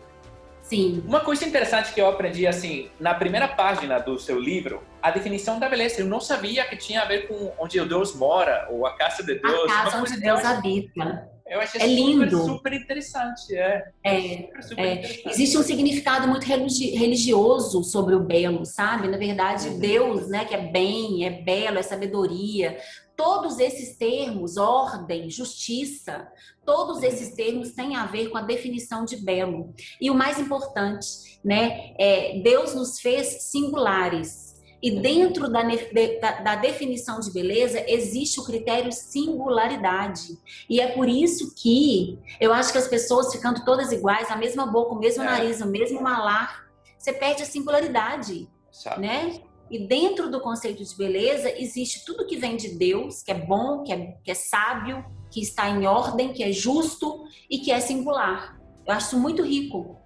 Sim. 0.71 1.03
Uma 1.05 1.19
coisa 1.19 1.43
interessante 1.43 1.93
que 1.93 1.99
eu 1.99 2.07
aprendi, 2.07 2.47
assim, 2.47 2.89
na 2.97 3.13
primeira 3.13 3.45
página 3.45 3.99
do 3.99 4.17
seu 4.17 4.39
livro, 4.39 4.81
a 5.01 5.11
definição 5.11 5.59
da 5.59 5.67
beleza. 5.67 5.99
Eu 5.99 6.05
não 6.05 6.21
sabia 6.21 6.63
que 6.63 6.77
tinha 6.77 7.01
a 7.01 7.05
ver 7.05 7.27
com 7.27 7.51
onde 7.59 7.77
Deus 7.83 8.15
mora, 8.15 8.69
ou 8.71 8.85
a 8.85 8.95
casa 8.95 9.21
de 9.21 9.35
Deus. 9.35 9.69
A 9.69 9.83
casa 9.83 9.97
onde 9.97 10.17
Deus 10.17 10.45
habita. 10.45 11.29
Eu 11.45 11.59
achei 11.59 11.81
é 11.81 11.83
super, 11.83 11.93
lindo. 11.93 12.45
super 12.45 12.71
interessante. 12.71 13.53
É, 13.53 13.83
é, 14.05 14.21
super, 14.21 14.63
super 14.63 14.81
é. 14.81 14.93
Interessante. 14.93 15.27
Existe 15.27 15.57
um 15.57 15.63
significado 15.63 16.25
muito 16.29 16.45
religioso 16.45 17.83
sobre 17.83 18.15
o 18.15 18.21
belo, 18.21 18.65
sabe? 18.65 19.09
Na 19.09 19.17
verdade, 19.17 19.67
uhum. 19.67 19.77
Deus, 19.79 20.29
né, 20.29 20.45
que 20.45 20.55
é 20.55 20.71
bem, 20.71 21.25
é 21.25 21.31
belo, 21.41 21.79
é 21.79 21.81
sabedoria. 21.81 22.77
Todos 23.21 23.59
esses 23.59 23.97
termos, 23.97 24.57
ordem, 24.57 25.29
justiça, 25.29 26.27
todos 26.65 26.97
uhum. 26.97 27.03
esses 27.03 27.35
termos 27.35 27.71
têm 27.71 27.95
a 27.95 28.07
ver 28.07 28.29
com 28.29 28.37
a 28.39 28.41
definição 28.41 29.05
de 29.05 29.17
belo. 29.17 29.75
E 30.01 30.09
o 30.09 30.15
mais 30.15 30.39
importante, 30.39 31.39
né, 31.45 31.93
é 31.99 32.41
Deus 32.43 32.73
nos 32.73 32.99
fez 32.99 33.43
singulares. 33.43 34.55
E 34.81 34.99
dentro 34.99 35.51
da, 35.51 35.61
da, 35.61 36.31
da, 36.41 36.55
definição 36.55 37.19
de 37.19 37.31
beleza 37.31 37.85
existe 37.87 38.39
o 38.39 38.43
critério 38.43 38.91
singularidade. 38.91 40.39
E 40.67 40.81
é 40.81 40.87
por 40.87 41.07
isso 41.07 41.53
que 41.53 42.17
eu 42.39 42.51
acho 42.51 42.71
que 42.71 42.79
as 42.79 42.87
pessoas 42.87 43.31
ficando 43.31 43.63
todas 43.63 43.91
iguais, 43.91 44.31
a 44.31 44.35
mesma 44.35 44.65
boca, 44.65 44.95
o 44.95 44.99
mesmo 44.99 45.21
é. 45.21 45.27
nariz, 45.27 45.61
o 45.61 45.67
mesmo 45.67 46.01
malar, 46.01 46.65
você 46.97 47.13
perde 47.13 47.43
a 47.43 47.45
singularidade, 47.45 48.49
Sabe. 48.71 49.01
né? 49.01 49.41
E 49.71 49.79
dentro 49.79 50.29
do 50.29 50.41
conceito 50.41 50.83
de 50.83 50.97
beleza 50.97 51.49
existe 51.57 52.03
tudo 52.05 52.27
que 52.27 52.35
vem 52.35 52.57
de 52.57 52.77
Deus, 52.77 53.23
que 53.23 53.31
é 53.31 53.35
bom, 53.35 53.83
que 53.83 53.93
é, 53.93 54.17
que 54.21 54.29
é 54.29 54.33
sábio, 54.33 55.05
que 55.31 55.41
está 55.41 55.69
em 55.69 55.87
ordem, 55.87 56.33
que 56.33 56.43
é 56.43 56.51
justo 56.51 57.23
e 57.49 57.59
que 57.59 57.71
é 57.71 57.79
singular. 57.79 58.59
Eu 58.85 58.93
acho 58.93 59.17
muito 59.17 59.41
rico. 59.41 59.97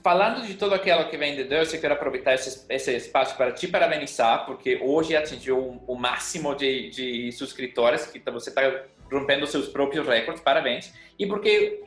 falando 0.00 0.46
de 0.46 0.54
tudo 0.54 0.76
aquilo 0.76 1.08
que 1.08 1.16
vem 1.16 1.34
de 1.34 1.42
Deus, 1.42 1.74
eu 1.74 1.80
quero 1.80 1.94
aproveitar 1.94 2.34
esse, 2.34 2.64
esse 2.68 2.94
espaço 2.94 3.36
para 3.36 3.50
te 3.50 3.66
parabenizar, 3.66 4.46
porque 4.46 4.78
hoje 4.80 5.16
atingiu 5.16 5.82
o 5.84 5.96
máximo 5.96 6.54
de, 6.54 6.90
de 6.90 7.32
subscritores, 7.32 8.06
que 8.06 8.20
você 8.30 8.50
está 8.50 8.84
rompendo 9.10 9.44
seus 9.48 9.66
próprios 9.66 10.06
recordes, 10.06 10.40
parabéns. 10.40 10.94
E 11.18 11.26
porque 11.26 11.82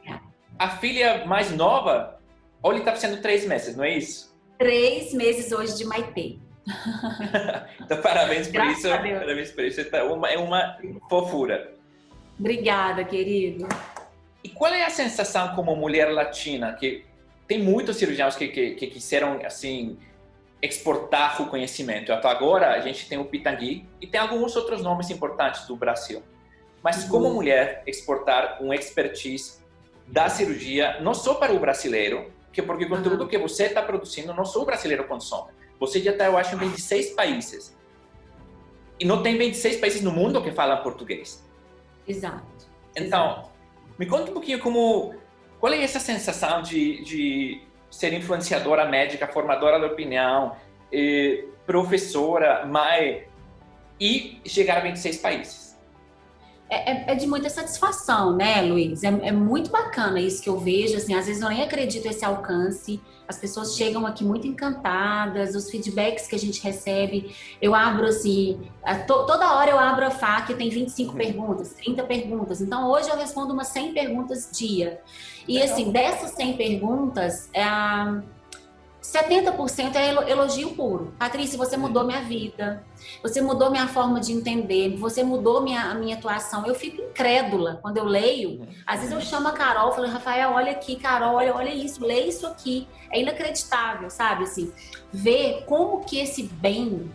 a 0.60 0.72
filha 0.72 1.26
mais 1.26 1.52
nova, 1.52 2.20
olha, 2.62 2.80
está 2.80 2.94
sendo 2.98 3.22
três 3.22 3.46
meses, 3.46 3.78
não 3.78 3.86
é 3.86 3.98
isso? 3.98 4.36
Três 4.58 5.14
meses 5.14 5.54
hoje 5.54 5.78
de 5.78 5.86
Maitê. 5.86 6.47
então, 7.82 8.02
parabéns 8.02 8.48
por 8.48 8.54
Graças 8.54 8.78
isso. 8.80 8.90
Parabéns 8.90 9.52
por 9.52 9.64
isso. 9.64 9.82
É 9.82 10.04
uma, 10.04 10.30
é 10.30 10.38
uma 10.38 10.78
fofura. 11.10 11.74
Obrigada, 12.40 13.04
querido. 13.04 13.68
E 14.44 14.50
qual 14.50 14.74
é 14.74 14.84
a 14.86 14.90
sensação 14.90 15.56
como 15.56 15.76
mulher 15.76 16.12
latina? 16.12 16.74
Que 16.74 17.06
tem 17.48 17.62
muitos 17.62 17.98
cirurgiões 17.98 18.36
que, 18.36 18.50
que, 18.50 18.72
que 18.76 18.88
quiseram, 18.88 19.40
assim, 19.46 19.98
exportar 20.62 21.42
o 21.42 21.48
conhecimento. 21.48 22.12
Até 22.12 22.28
agora, 22.28 22.74
a 22.74 22.80
gente 22.82 23.08
tem 23.08 23.18
o 23.18 23.26
Pitangui 23.26 23.88
e 24.02 24.08
tem 24.08 24.20
alguns 24.20 24.56
outros 24.56 24.82
nomes 24.82 25.10
importantes 25.10 25.66
do 25.66 25.76
Brasil. 25.76 26.22
Mas 26.84 27.04
uhum. 27.04 27.10
como 27.10 27.34
mulher, 27.34 27.84
exportar 27.88 28.62
um 28.62 28.74
expertise 28.74 29.60
da 30.06 30.30
cirurgia, 30.30 31.00
não 31.02 31.14
só 31.14 31.36
para 31.36 31.54
o 31.54 31.60
brasileiro, 31.60 32.32
que 32.52 32.62
porque 32.62 32.86
o 32.86 32.90
conteúdo 32.90 33.22
uhum. 33.22 33.28
que 33.28 33.38
você 33.38 33.66
está 33.66 33.82
produzindo, 33.82 34.34
não 34.34 34.46
só 34.46 34.62
o 34.62 34.66
brasileiro 34.66 35.06
consome. 35.06 35.52
Você 35.80 36.02
já 36.02 36.12
está, 36.12 36.26
eu 36.26 36.38
acho, 36.38 36.56
em 36.56 36.60
26 36.60 37.12
países. 37.12 37.78
E 39.00 39.06
não 39.06 39.22
tem 39.22 39.38
26 39.38 39.78
países 39.78 40.02
no 40.02 40.12
mundo 40.12 40.42
que 40.42 40.52
falam 40.52 40.82
português. 40.82 41.44
Exato. 42.08 42.46
Então, 42.96 43.32
Exato. 43.32 43.50
me 43.98 44.06
conta 44.06 44.32
um 44.32 44.34
pouquinho 44.34 44.60
como... 44.60 45.16
Qual 45.60 45.74
é 45.74 45.84
essa 45.84 46.00
sensação 46.00 46.62
de, 46.62 47.04
de 47.04 47.62
ser 47.90 48.14
influenciadora 48.14 48.86
médica, 48.86 49.28
formadora 49.28 49.80
de 49.80 49.86
opinião, 49.86 50.56
professora, 51.66 52.66
mãe, 52.66 53.28
e 54.00 54.40
chegar 54.46 54.78
a 54.78 54.82
26 54.82 55.18
países? 55.18 55.67
É, 56.70 56.92
é, 56.92 57.12
é, 57.14 57.16
de 57.16 57.26
muita 57.26 57.50
satisfação, 57.50 58.36
né, 58.36 58.62
Luiz? 58.62 59.02
É, 59.02 59.08
é, 59.08 59.32
muito 59.32 59.70
bacana 59.72 60.20
isso 60.20 60.42
que 60.42 60.50
eu 60.50 60.60
vejo. 60.60 60.98
Assim, 60.98 61.14
às 61.14 61.26
vezes 61.26 61.42
eu 61.42 61.48
nem 61.48 61.64
acredito 61.64 62.06
esse 62.08 62.26
alcance. 62.26 63.00
As 63.26 63.38
pessoas 63.38 63.76
chegam 63.76 64.06
aqui 64.06 64.24
muito 64.24 64.46
encantadas, 64.46 65.56
os 65.56 65.70
feedbacks 65.70 66.28
que 66.28 66.36
a 66.36 66.40
gente 66.40 66.62
recebe. 66.62 67.34
Eu 67.62 67.74
abro 67.74 68.08
assim, 68.08 68.60
to, 69.06 69.26
toda 69.26 69.54
hora 69.56 69.72
eu 69.72 69.80
abro 69.80 70.06
a 70.06 70.12
FAQ, 70.12 70.56
tem 70.56 70.70
25 70.70 71.12
uhum. 71.12 71.18
perguntas, 71.18 71.74
30 71.74 72.04
perguntas. 72.04 72.62
Então 72.62 72.90
hoje 72.90 73.10
eu 73.10 73.18
respondo 73.18 73.54
umas 73.54 73.68
100 73.68 73.94
perguntas 73.94 74.50
dia. 74.52 75.02
E 75.48 75.62
assim, 75.62 75.92
dessas 75.92 76.32
100 76.32 76.58
perguntas, 76.58 77.50
é 77.54 77.64
a 77.64 78.22
70% 79.14 79.96
é 79.96 80.30
elogio 80.30 80.72
puro. 80.72 81.14
Patrícia, 81.18 81.58
você 81.58 81.78
mudou 81.78 82.04
minha 82.04 82.22
vida. 82.22 82.84
Você 83.24 83.40
mudou 83.40 83.72
minha 83.72 83.88
forma 83.88 84.20
de 84.20 84.34
entender. 84.34 84.98
Você 84.98 85.24
mudou 85.24 85.62
minha, 85.62 85.94
minha 85.96 86.18
atuação. 86.18 86.66
Eu 86.66 86.76
fico 86.76 87.02
incrédula 87.02 87.80
quando 87.82 87.98
eu 87.98 88.04
leio. 88.04 88.68
Às 88.86 89.00
vezes 89.00 89.14
eu 89.14 89.22
chamo 89.22 89.48
a 89.48 89.54
Carol, 89.54 89.94
falo, 89.94 90.08
Rafael, 90.08 90.52
olha 90.52 90.74
aqui, 90.74 90.98
Carol, 90.98 91.36
olha, 91.36 91.56
olha 91.56 91.74
isso, 91.74 92.06
lê 92.06 92.26
isso 92.26 92.46
aqui. 92.46 92.86
É 93.10 93.22
inacreditável, 93.22 94.10
sabe? 94.10 94.44
Assim, 94.44 94.74
ver 95.12 95.64
como 95.66 96.04
que 96.04 96.20
esse 96.20 96.44
bem 96.44 97.10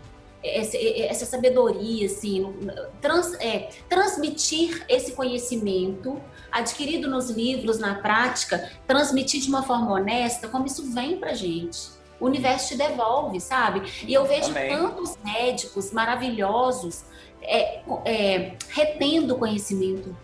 essa 0.44 1.25
sabedoria, 1.25 2.06
assim, 2.06 2.52
trans, 3.00 3.32
é, 3.34 3.68
transmitir 3.88 4.84
esse 4.88 5.12
conhecimento 5.12 6.20
adquirido 6.52 7.09
nos 7.09 7.30
livros, 7.30 7.78
na 7.78 7.94
prática, 7.94 8.71
transmitir 8.87 9.40
de 9.40 9.49
uma 9.49 9.62
forma 9.62 9.90
honesta, 9.92 10.47
como 10.49 10.66
isso 10.66 10.92
vem 10.92 11.16
pra 11.16 11.32
gente. 11.35 11.90
O 12.21 12.26
universo 12.26 12.68
te 12.68 12.76
devolve, 12.76 13.40
sabe? 13.40 13.90
E 14.06 14.12
eu 14.12 14.25
vejo 14.25 14.50
Amém. 14.50 14.68
tantos 14.68 15.16
médicos 15.25 15.90
maravilhosos 15.90 17.04
é, 17.42 17.80
é, 18.04 18.52
retendo 18.68 19.37
conhecimento, 19.37 20.14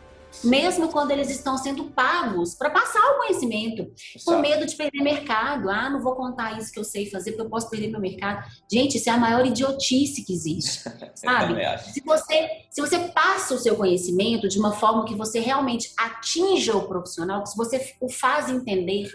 mesmo 0.44 0.88
quando 0.88 1.10
eles 1.10 1.30
estão 1.30 1.58
sendo 1.58 1.84
pagos 1.86 2.54
para 2.54 2.70
passar 2.70 3.00
o 3.00 3.18
conhecimento, 3.18 3.90
com 4.24 4.38
medo 4.38 4.66
de 4.66 4.76
perder 4.76 5.02
mercado. 5.02 5.68
Ah, 5.68 5.90
não 5.90 6.00
vou 6.00 6.14
contar 6.14 6.58
isso 6.58 6.72
que 6.72 6.78
eu 6.78 6.84
sei 6.84 7.10
fazer 7.10 7.32
porque 7.32 7.46
eu 7.46 7.50
posso 7.50 7.68
perder 7.68 7.88
meu 7.88 8.00
mercado. 8.00 8.46
Gente, 8.70 8.98
isso 8.98 9.08
é 9.08 9.12
a 9.12 9.16
maior 9.16 9.44
idiotice 9.44 10.24
que 10.24 10.32
existe, 10.32 10.82
sabe? 11.14 11.54
se 11.92 12.00
você 12.04 12.48
se 12.70 12.80
você 12.80 12.98
passa 13.08 13.54
o 13.54 13.58
seu 13.58 13.76
conhecimento 13.76 14.48
de 14.48 14.58
uma 14.58 14.72
forma 14.72 15.04
que 15.04 15.14
você 15.14 15.40
realmente 15.40 15.92
atinja 15.96 16.76
o 16.76 16.86
profissional, 16.86 17.42
que 17.42 17.50
se 17.50 17.56
você 17.56 17.94
o 18.00 18.08
faz 18.08 18.48
entender, 18.48 19.10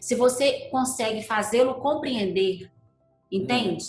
se 0.00 0.14
você 0.14 0.68
consegue 0.70 1.22
fazê-lo 1.22 1.74
compreender, 1.76 2.70
entende? 3.30 3.84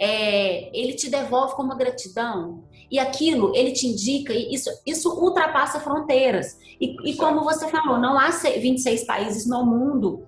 É, 0.00 0.76
ele 0.76 0.94
te 0.94 1.10
devolve 1.10 1.54
com 1.54 1.62
uma 1.62 1.76
gratidão 1.76 2.67
e 2.90 2.98
aquilo 2.98 3.54
ele 3.54 3.72
te 3.72 3.86
indica, 3.86 4.32
e 4.32 4.54
isso, 4.54 4.70
isso 4.86 5.10
ultrapassa 5.10 5.80
fronteiras. 5.80 6.58
E, 6.80 7.10
e 7.10 7.16
como 7.16 7.44
você 7.44 7.68
falou, 7.68 7.98
não 7.98 8.18
há 8.18 8.30
26 8.30 9.04
países 9.04 9.46
no 9.46 9.64
mundo 9.64 10.26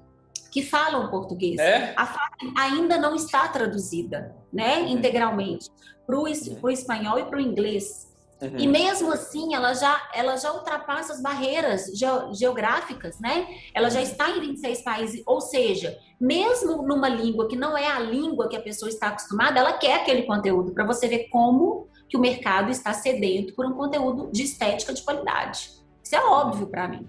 que 0.50 0.62
falam 0.62 1.09
português. 1.11 1.59
É? 1.59 1.95
A 1.97 2.07
FAP 2.07 2.52
ainda 2.57 2.99
não 2.99 3.14
está 3.14 3.47
traduzida, 3.49 4.35
né, 4.52 4.81
uhum. 4.81 4.88
integralmente, 4.88 5.71
para 6.07 6.17
o 6.17 6.23
uhum. 6.23 6.71
espanhol 6.71 7.19
e 7.19 7.25
para 7.25 7.38
o 7.38 7.40
inglês. 7.40 8.11
Uhum. 8.43 8.59
E 8.59 8.67
mesmo 8.67 9.12
assim, 9.12 9.55
ela 9.55 9.75
já, 9.75 10.09
ela 10.14 10.37
já 10.37 10.52
ultrapassa 10.52 11.12
as 11.12 11.23
barreiras 11.23 11.90
geográficas, 12.33 13.21
né? 13.21 13.47
Ela 13.75 13.90
já 13.90 14.00
está 14.00 14.31
em 14.31 14.40
26 14.40 14.83
países, 14.83 15.23
ou 15.26 15.43
seja, 15.43 15.97
mesmo 16.19 16.83
numa 16.83 17.09
língua 17.09 17.49
que 17.49 17.55
não 17.55 17.76
é 17.76 17.87
a 17.87 17.99
língua 17.99 18.49
que 18.49 18.57
a 18.57 18.62
pessoa 18.62 18.88
está 18.88 19.09
acostumada, 19.09 19.61
ela 19.61 19.75
quer 19.75 19.97
aquele 19.97 20.23
conteúdo 20.23 20.73
para 20.73 20.87
você 20.87 21.07
ver 21.07 21.29
como 21.29 21.87
que 22.11 22.17
o 22.17 22.21
mercado 22.21 22.71
está 22.71 22.93
sedento 22.93 23.55
por 23.55 23.64
um 23.64 23.73
conteúdo 23.73 24.31
de 24.33 24.43
estética 24.43 24.93
de 24.93 25.02
qualidade. 25.02 25.71
Isso 26.02 26.17
é 26.17 26.23
óbvio 26.23 26.67
para 26.67 26.88
mim. 26.88 27.09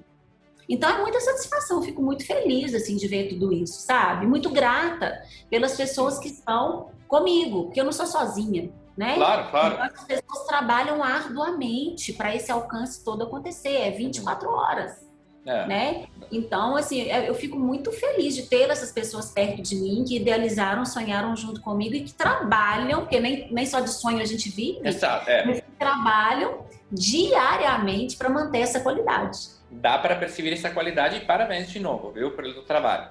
Então 0.70 0.90
é 0.90 1.02
muita 1.02 1.20
satisfação, 1.20 1.82
fico 1.82 2.02
muito 2.02 2.26
feliz 2.26 2.74
assim 2.74 2.96
de 2.96 3.08
ver 3.08 3.28
tudo 3.30 3.52
isso, 3.52 3.82
sabe? 3.82 4.28
Muito 4.28 4.50
grata 4.52 5.22
pelas 5.50 5.76
pessoas 5.76 6.20
que 6.20 6.30
estão 6.30 6.92
comigo, 7.08 7.66
porque 7.66 7.82
eu 7.82 7.84
não 7.84 7.92
sou 7.92 8.06
sozinha, 8.06 8.72
né? 8.96 9.16
Claro, 9.16 9.50
claro. 9.50 9.74
Então, 9.74 9.86
as 9.86 10.04
pessoas 10.06 10.46
trabalham 10.46 11.04
arduamente 11.04 12.14
para 12.14 12.34
esse 12.36 12.52
alcance 12.52 13.04
todo 13.04 13.24
acontecer, 13.24 13.74
é 13.74 13.92
24 13.92 14.50
horas. 14.50 15.11
É. 15.46 15.66
Né? 15.66 16.06
Então, 16.32 16.76
assim, 16.76 17.02
eu 17.02 17.34
fico 17.34 17.58
muito 17.58 17.92
feliz 17.92 18.36
de 18.36 18.44
ter 18.44 18.70
essas 18.70 18.92
pessoas 18.92 19.32
perto 19.32 19.62
de 19.62 19.76
mim 19.76 20.04
que 20.08 20.18
idealizaram, 20.18 20.86
sonharam 20.86 21.36
junto 21.36 21.62
comigo 21.62 21.96
e 21.96 22.04
que 22.04 22.14
trabalham, 22.14 23.02
porque 23.02 23.20
nem, 23.20 23.52
nem 23.52 23.66
só 23.66 23.80
de 23.80 23.90
sonho 23.90 24.22
a 24.22 24.26
gente 24.26 24.50
vive, 24.50 24.88
Exato, 24.88 25.30
é. 25.30 25.46
mas 25.46 25.60
que 25.60 25.72
trabalham 25.80 26.66
diariamente 26.92 28.18
para 28.18 28.30
manter 28.30 28.60
essa 28.60 28.80
qualidade. 28.82 29.40
Dá 29.72 29.98
para 29.98 30.16
perceber 30.16 30.54
essa 30.54 30.70
qualidade 30.70 31.18
e 31.18 31.22
parabéns 31.22 31.72
de 31.72 31.80
novo, 31.80 32.12
viu, 32.12 32.32
pelo 32.32 32.62
trabalho. 32.64 33.10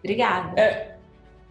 Obrigada. 0.00 0.60
É, 0.60 0.96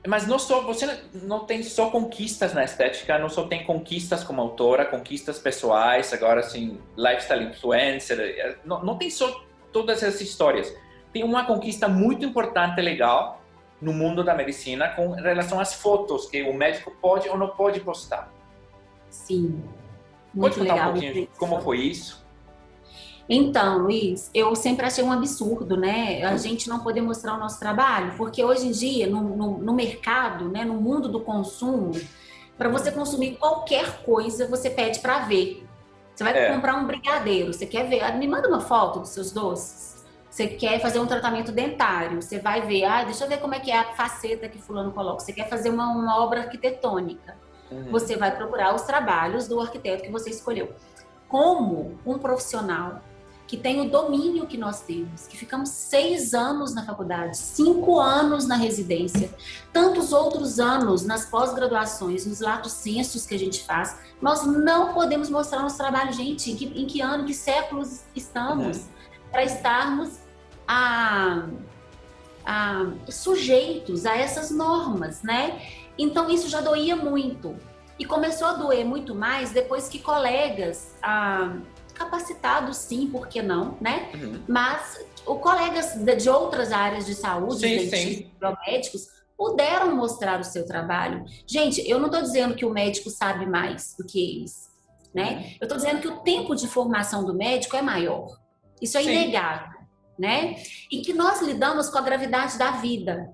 mas 0.07 0.27
não 0.27 0.38
só 0.38 0.62
você 0.62 1.00
não 1.13 1.45
tem 1.45 1.63
só 1.63 1.89
conquistas 1.89 2.53
na 2.53 2.63
estética, 2.63 3.17
não 3.17 3.29
só 3.29 3.47
tem 3.47 3.63
conquistas 3.63 4.24
como 4.24 4.41
autora, 4.41 4.85
conquistas 4.85 5.39
pessoais, 5.39 6.13
agora 6.13 6.41
assim, 6.41 6.79
lifestyle 6.95 7.45
influencer, 7.45 8.19
é, 8.19 8.55
não, 8.63 8.83
não 8.83 8.97
tem 8.97 9.09
só 9.09 9.45
todas 9.75 10.01
essas 10.01 10.22
histórias. 10.22 10.74
Tem 11.12 11.22
uma 11.22 11.44
conquista 11.44 11.89
muito 11.89 12.24
importante, 12.25 12.79
legal, 12.79 13.41
no 13.82 13.91
mundo 13.91 14.24
da 14.24 14.34
medicina 14.34 14.88
com 14.88 15.12
relação 15.12 15.60
às 15.60 15.74
fotos 15.74 16.27
que 16.27 16.41
o 16.44 16.53
médico 16.53 16.94
pode 17.01 17.27
ou 17.27 17.38
não 17.38 17.50
pode 17.50 17.82
postar. 17.82 18.32
Sim. 19.10 19.62
Muito 20.34 20.55
pode 20.55 20.60
contar 20.60 20.74
legal, 20.74 20.89
um 20.89 20.94
pouquinho 20.94 21.27
como 21.38 21.60
foi 21.60 21.79
isso? 21.79 22.25
Então, 23.27 23.79
Luiz, 23.79 24.29
eu 24.34 24.55
sempre 24.55 24.86
achei 24.86 25.03
um 25.03 25.12
absurdo, 25.12 25.75
né? 25.75 26.24
A 26.24 26.38
gente 26.38 26.70
não 26.70 26.79
poder 26.79 27.01
mostrar 27.01 27.34
o 27.34 27.39
nosso 27.39 27.60
trabalho, 27.60 28.13
porque 28.15 28.41
hoje 28.41 28.67
em 28.67 28.72
dia, 28.72 29.08
no, 29.08 29.36
no, 29.36 29.58
no 29.58 29.74
mercado, 29.74 30.48
né, 30.48 30.63
no 30.63 30.75
mundo 30.75 31.10
do 31.10 31.20
consumo, 31.20 31.91
para 32.58 32.70
você 32.70 32.91
consumir 32.91 33.36
qualquer 33.36 34.03
coisa, 34.03 34.48
você 34.48 34.70
pede 34.70 35.00
para 35.00 35.20
ver. 35.20 35.64
Você 36.15 36.24
vai 36.24 36.38
é. 36.38 36.53
comprar 36.53 36.75
um 36.75 36.86
brigadeiro, 36.86 37.53
você 37.53 37.65
quer 37.65 37.88
ver, 37.88 38.01
ah, 38.01 38.12
me 38.13 38.27
manda 38.27 38.48
uma 38.48 38.62
foto 38.62 39.00
dos 39.00 39.10
seus 39.10 39.31
doces. 39.31 40.05
Você 40.29 40.48
quer 40.48 40.79
fazer 40.79 41.00
um 41.00 41.05
tratamento 41.05 41.51
dentário, 41.51 42.22
você 42.22 42.39
vai 42.39 42.62
ver, 42.62 42.86
ah, 42.86 43.03
deixa 43.03 43.25
eu 43.25 43.29
ver 43.29 43.39
como 43.39 43.53
é 43.53 43.60
que 43.60 43.72
é 43.72 43.79
a 43.79 43.93
faceta 43.95 44.48
que 44.48 44.57
fulano 44.57 44.91
coloca. 44.91 45.19
Você 45.19 45.34
quer 45.34 45.50
fazer 45.50 45.69
uma, 45.69 45.88
uma 45.88 46.22
obra 46.22 46.41
arquitetônica. 46.41 47.38
Uhum. 47.69 47.91
Você 47.91 48.15
vai 48.15 48.36
procurar 48.36 48.74
os 48.74 48.84
trabalhos 48.84 49.48
do 49.48 49.60
arquiteto 49.60 50.03
que 50.03 50.12
você 50.12 50.29
escolheu. 50.29 50.74
Como 51.27 52.00
um 52.05 52.17
profissional 52.17 53.01
que 53.48 53.56
tem 53.58 53.82
o 53.82 53.90
domínio 53.90 54.48
que 54.48 54.58
nós 54.58 54.82
temos, 54.82 55.28
que 55.28 55.38
ficamos 55.38 55.70
seis 55.70 56.34
anos 56.34 56.74
na 56.74 56.84
faculdade, 56.84 57.38
cinco 57.38 58.00
anos 58.00 58.48
na 58.48 58.56
residência, 58.56 59.32
tantos 59.72 60.12
outros 60.12 60.60
anos 60.60 61.06
nas 61.06 61.25
pós-graduações, 61.25 62.25
nos 62.25 62.40
latos 62.40 62.72
censos 62.72 63.25
que 63.25 63.36
a 63.36 63.40
gente 63.40 63.64
faz, 63.64 63.98
nós 64.22 64.46
não 64.46 64.94
podemos 64.94 65.30
mostrar 65.30 65.62
nosso 65.62 65.78
trabalho, 65.78 66.12
gente, 66.12 66.52
em 66.52 66.56
que, 66.56 66.66
em 66.66 66.88
que 66.88 67.02
ano, 67.02 67.25
que 67.25 67.34
séculos 67.34 68.02
estamos, 68.16 68.78
uhum. 68.78 68.84
para 69.32 69.44
estarmos 69.44 70.20
a 70.68 71.46
ah, 72.46 72.92
sujeitos 73.10 74.06
a 74.06 74.16
essas 74.16 74.52
normas, 74.52 75.24
né? 75.24 75.62
Então 75.98 76.30
isso 76.30 76.48
já 76.48 76.62
doía 76.62 76.96
muito. 76.96 77.56
E 77.98 78.06
começou 78.06 78.48
a 78.48 78.54
doer 78.54 78.86
muito 78.86 79.16
mais 79.16 79.52
depois 79.52 79.88
que 79.88 80.00
colegas 80.00 80.96
ah, 81.02 81.56
capacitados, 81.96 82.78
sim, 82.78 83.08
por 83.08 83.28
que 83.28 83.42
não, 83.42 83.78
né? 83.82 84.12
Uhum. 84.14 84.44
Mas 84.48 85.00
o 85.25 85.36
colegas 85.36 85.96
de, 85.96 86.30
outras 86.30 86.72
áreas 86.72 87.06
de 87.06 87.16
saúde, 87.16 87.62
sim, 87.62 87.90
dentistas, 87.90 88.32
biomédicos, 88.40 89.08
puderam 89.38 89.96
mostrar 89.96 90.40
o 90.40 90.44
seu 90.44 90.66
trabalho. 90.66 91.25
Gente, 91.48 91.82
eu 91.90 92.00
não 92.00 92.06
estou 92.06 92.22
dizendo 92.22 92.56
que 92.56 92.66
o 92.66 92.70
médico 92.70 93.10
sabe 93.10 93.46
mais 93.46 93.96
do 93.98 94.06
que 94.06 94.20
eles, 94.20 94.70
né? 95.14 95.38
Uhum. 95.38 95.58
Eu 95.62 95.66
estou 95.66 95.78
dizendo 95.78 96.02
que 96.02 96.08
o 96.08 96.20
tempo 96.20 96.56
de 96.56 96.68
formação 96.68 97.25
do 97.25 97.34
médico 97.34 97.75
é 97.75 97.82
maior. 97.82 98.38
Isso 98.82 98.98
é 98.98 99.04
sim. 99.04 99.10
inegável 99.10 99.75
né? 100.18 100.56
E 100.92 101.02
que 101.02 101.14
nós 101.14 101.42
lidamos 101.42 101.90
com 101.90 101.98
a 101.98 102.02
gravidade 102.02 102.58
da 102.58 102.72
vida, 102.72 103.34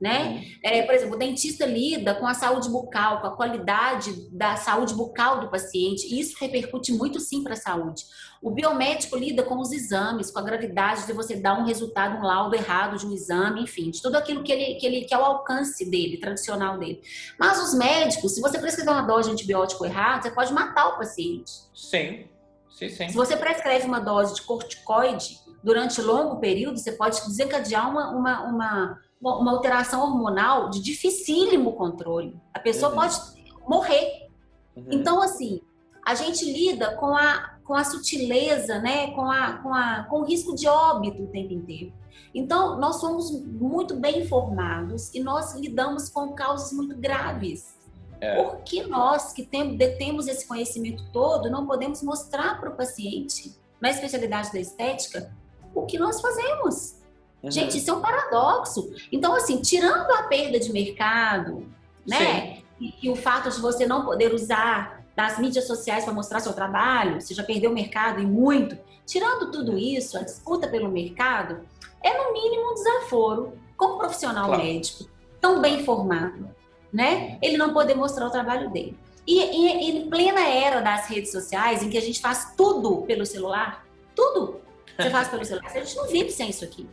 né? 0.00 0.28
Uhum. 0.28 0.42
É, 0.62 0.82
por 0.82 0.94
exemplo, 0.94 1.16
o 1.16 1.18
dentista 1.18 1.64
lida 1.64 2.14
com 2.14 2.26
a 2.26 2.34
saúde 2.34 2.68
bucal, 2.68 3.20
com 3.20 3.28
a 3.28 3.36
qualidade 3.36 4.12
da 4.30 4.56
saúde 4.56 4.94
bucal 4.94 5.40
do 5.40 5.50
paciente, 5.50 6.06
e 6.06 6.20
isso 6.20 6.36
repercute 6.38 6.92
muito 6.92 7.18
sim 7.18 7.42
para 7.42 7.54
a 7.54 7.56
saúde. 7.56 8.04
O 8.42 8.50
biomédico 8.50 9.16
lida 9.16 9.42
com 9.42 9.58
os 9.58 9.72
exames, 9.72 10.30
com 10.30 10.38
a 10.38 10.42
gravidade 10.42 11.06
de 11.06 11.12
você 11.12 11.36
dar 11.36 11.58
um 11.58 11.64
resultado, 11.64 12.18
um 12.18 12.22
laudo 12.22 12.54
errado 12.54 12.98
de 12.98 13.06
um 13.06 13.12
exame, 13.12 13.62
enfim, 13.62 13.90
de 13.90 14.02
tudo 14.02 14.16
aquilo 14.16 14.42
que 14.42 14.52
ele, 14.52 14.74
que 14.74 14.86
ele 14.86 15.04
que 15.04 15.14
é 15.14 15.18
o 15.18 15.24
alcance 15.24 15.90
dele, 15.90 16.18
tradicional 16.18 16.78
dele. 16.78 17.00
Mas 17.38 17.58
os 17.62 17.74
médicos, 17.74 18.34
se 18.34 18.40
você 18.40 18.58
prescrever 18.58 18.92
uma 18.92 19.02
dose 19.02 19.28
de 19.28 19.32
antibiótico 19.32 19.86
errado, 19.86 20.22
você 20.22 20.30
pode 20.30 20.52
matar 20.52 20.88
o 20.88 20.98
paciente. 20.98 21.50
Sim. 21.74 22.28
Sim, 22.68 22.90
sim. 22.90 23.08
Se 23.08 23.14
você 23.14 23.34
prescreve 23.34 23.86
uma 23.86 24.00
dose 24.00 24.34
de 24.34 24.42
corticoide, 24.42 25.38
durante 25.66 26.00
longo 26.00 26.36
período, 26.38 26.78
você 26.78 26.92
pode 26.92 27.20
desencadear 27.26 27.90
uma, 27.90 28.10
uma, 28.10 28.42
uma, 28.42 29.00
uma 29.26 29.52
alteração 29.52 30.02
hormonal 30.02 30.70
de 30.70 30.80
dificílimo 30.80 31.72
controle. 31.72 32.40
A 32.54 32.58
pessoa 32.58 32.90
uhum. 32.90 32.98
pode 32.98 33.20
morrer. 33.66 34.28
Uhum. 34.76 34.86
Então, 34.90 35.20
assim, 35.20 35.60
a 36.04 36.14
gente 36.14 36.44
lida 36.44 36.94
com 36.96 37.16
a, 37.16 37.56
com 37.64 37.74
a 37.74 37.84
sutileza, 37.84 38.78
né? 38.78 39.10
com, 39.12 39.30
a, 39.30 39.54
com, 39.54 39.74
a, 39.74 40.04
com 40.04 40.20
o 40.20 40.24
risco 40.24 40.54
de 40.54 40.68
óbito 40.68 41.24
o 41.24 41.26
tempo 41.26 41.52
inteiro. 41.52 41.92
Então, 42.34 42.78
nós 42.78 42.96
somos 42.96 43.30
muito 43.30 43.96
bem 43.96 44.22
informados 44.22 45.12
e 45.14 45.20
nós 45.20 45.54
lidamos 45.54 46.08
com 46.08 46.32
causas 46.32 46.72
muito 46.72 46.96
graves. 46.96 47.74
É. 48.20 48.42
Por 48.42 48.58
que 48.62 48.84
nós, 48.84 49.32
que 49.32 49.44
temos, 49.44 49.76
detemos 49.76 50.26
esse 50.26 50.46
conhecimento 50.46 51.04
todo, 51.12 51.50
não 51.50 51.66
podemos 51.66 52.02
mostrar 52.02 52.60
para 52.60 52.70
o 52.70 52.76
paciente, 52.76 53.54
na 53.80 53.90
especialidade 53.90 54.52
da 54.52 54.60
estética, 54.60 55.34
o 55.74 55.84
que 55.84 55.98
nós 55.98 56.20
fazemos. 56.20 56.96
Uhum. 57.42 57.50
Gente, 57.50 57.78
isso 57.78 57.90
é 57.90 57.94
um 57.94 58.00
paradoxo. 58.00 58.90
Então, 59.12 59.34
assim, 59.34 59.60
tirando 59.60 60.10
a 60.12 60.24
perda 60.24 60.58
de 60.58 60.72
mercado, 60.72 61.66
né? 62.06 62.58
E, 62.80 62.94
e, 63.02 63.10
o 63.10 63.16
fato 63.16 63.50
de 63.50 63.60
você 63.60 63.86
não 63.86 64.04
poder 64.04 64.34
usar 64.34 65.04
das 65.14 65.38
mídias 65.38 65.66
sociais 65.66 66.04
para 66.04 66.12
mostrar 66.12 66.40
seu 66.40 66.52
trabalho, 66.52 67.20
você 67.20 67.32
já 67.32 67.42
perdeu 67.42 67.70
o 67.70 67.74
mercado 67.74 68.20
e 68.20 68.26
muito. 68.26 68.76
Tirando 69.06 69.50
tudo 69.50 69.78
isso, 69.78 70.18
a 70.18 70.22
disputa 70.22 70.68
pelo 70.68 70.90
mercado 70.90 71.60
é 72.02 72.22
no 72.22 72.32
mínimo 72.32 72.72
um 72.72 72.74
desaforo 72.74 73.52
como 73.76 73.98
profissional 73.98 74.46
claro. 74.46 74.62
médico, 74.62 75.08
tão 75.40 75.60
bem 75.60 75.84
formado, 75.84 76.50
né? 76.92 77.38
Ele 77.40 77.56
não 77.56 77.72
poder 77.72 77.94
mostrar 77.94 78.26
o 78.26 78.30
trabalho 78.30 78.70
dele. 78.70 78.98
E, 79.26 79.40
e, 79.40 79.90
em 79.90 80.08
plena 80.08 80.40
era 80.48 80.80
das 80.80 81.08
redes 81.08 81.32
sociais, 81.32 81.82
em 81.82 81.90
que 81.90 81.98
a 81.98 82.00
gente 82.00 82.20
faz 82.20 82.52
tudo 82.56 83.02
pelo 83.02 83.26
celular, 83.26 83.84
tudo, 84.14 84.60
você 84.96 85.10
faz 85.10 85.28
pelo 85.28 85.44
celular. 85.44 85.70
A 85.74 85.80
gente 85.80 85.96
não 85.96 86.06
vive 86.06 86.30
sem 86.30 86.48
isso 86.48 86.64
aqui. 86.64 86.88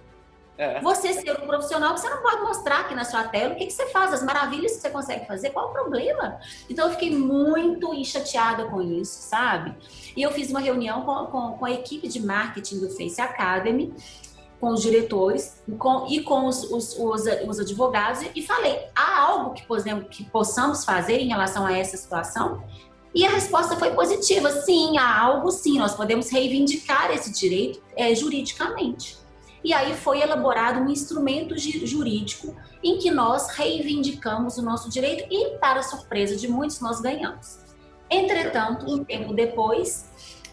É. 0.57 0.79
Você 0.81 1.13
ser 1.13 1.31
um 1.31 1.47
profissional, 1.47 1.97
você 1.97 2.07
não 2.07 2.21
pode 2.21 2.41
mostrar 2.41 2.81
aqui 2.81 2.93
na 2.93 3.03
sua 3.03 3.23
tela 3.23 3.53
o 3.53 3.57
que, 3.57 3.65
que 3.65 3.73
você 3.73 3.87
faz, 3.87 4.13
as 4.13 4.21
maravilhas 4.21 4.73
que 4.73 4.81
você 4.81 4.89
consegue 4.89 5.25
fazer, 5.25 5.49
qual 5.49 5.69
o 5.69 5.73
problema? 5.73 6.39
Então 6.69 6.85
eu 6.85 6.91
fiquei 6.91 7.15
muito 7.15 7.91
chateada 8.05 8.65
com 8.65 8.81
isso, 8.81 9.17
sabe? 9.29 9.75
E 10.15 10.21
eu 10.21 10.31
fiz 10.31 10.51
uma 10.51 10.59
reunião 10.59 11.01
com, 11.01 11.25
com, 11.25 11.57
com 11.57 11.65
a 11.65 11.71
equipe 11.71 12.07
de 12.07 12.23
marketing 12.23 12.81
do 12.81 12.89
Face 12.89 13.19
Academy, 13.19 13.93
com 14.63 14.69
os 14.69 14.81
diretores 14.81 15.61
com, 15.77 16.07
e 16.07 16.21
com 16.21 16.45
os, 16.45 16.63
os, 16.71 16.97
os, 16.97 17.23
os, 17.45 17.59
advogados 17.59 18.21
e 18.33 18.41
falei: 18.41 18.79
há 18.95 19.19
algo 19.19 19.53
que, 19.53 19.65
exemplo, 19.73 20.07
que 20.07 20.23
possamos 20.23 20.85
fazer 20.85 21.19
em 21.19 21.27
relação 21.27 21.65
a 21.65 21.77
essa 21.77 21.97
situação? 21.97 22.63
E 23.13 23.25
a 23.25 23.29
resposta 23.29 23.75
foi 23.75 23.91
positiva. 23.91 24.49
Sim, 24.49 24.97
há 24.97 25.19
algo 25.19 25.51
sim, 25.51 25.77
nós 25.77 25.93
podemos 25.93 26.29
reivindicar 26.31 27.11
esse 27.11 27.31
direito 27.31 27.81
é, 27.95 28.15
juridicamente. 28.15 29.17
E 29.63 29.73
aí 29.73 29.95
foi 29.95 30.21
elaborado 30.21 30.79
um 30.79 30.89
instrumento 30.89 31.57
jurídico 31.57 32.55
em 32.83 32.97
que 32.97 33.09
nós 33.09 33.49
reivindicamos 33.49 34.57
o 34.57 34.61
nosso 34.61 34.89
direito 34.89 35.25
e, 35.31 35.57
para 35.57 35.81
surpresa 35.81 36.35
de 36.35 36.47
muitos, 36.47 36.81
nós 36.81 36.99
ganhamos. 36.99 37.59
Entretanto, 38.09 38.85
um 38.93 39.03
tempo 39.03 39.33
depois, 39.33 40.05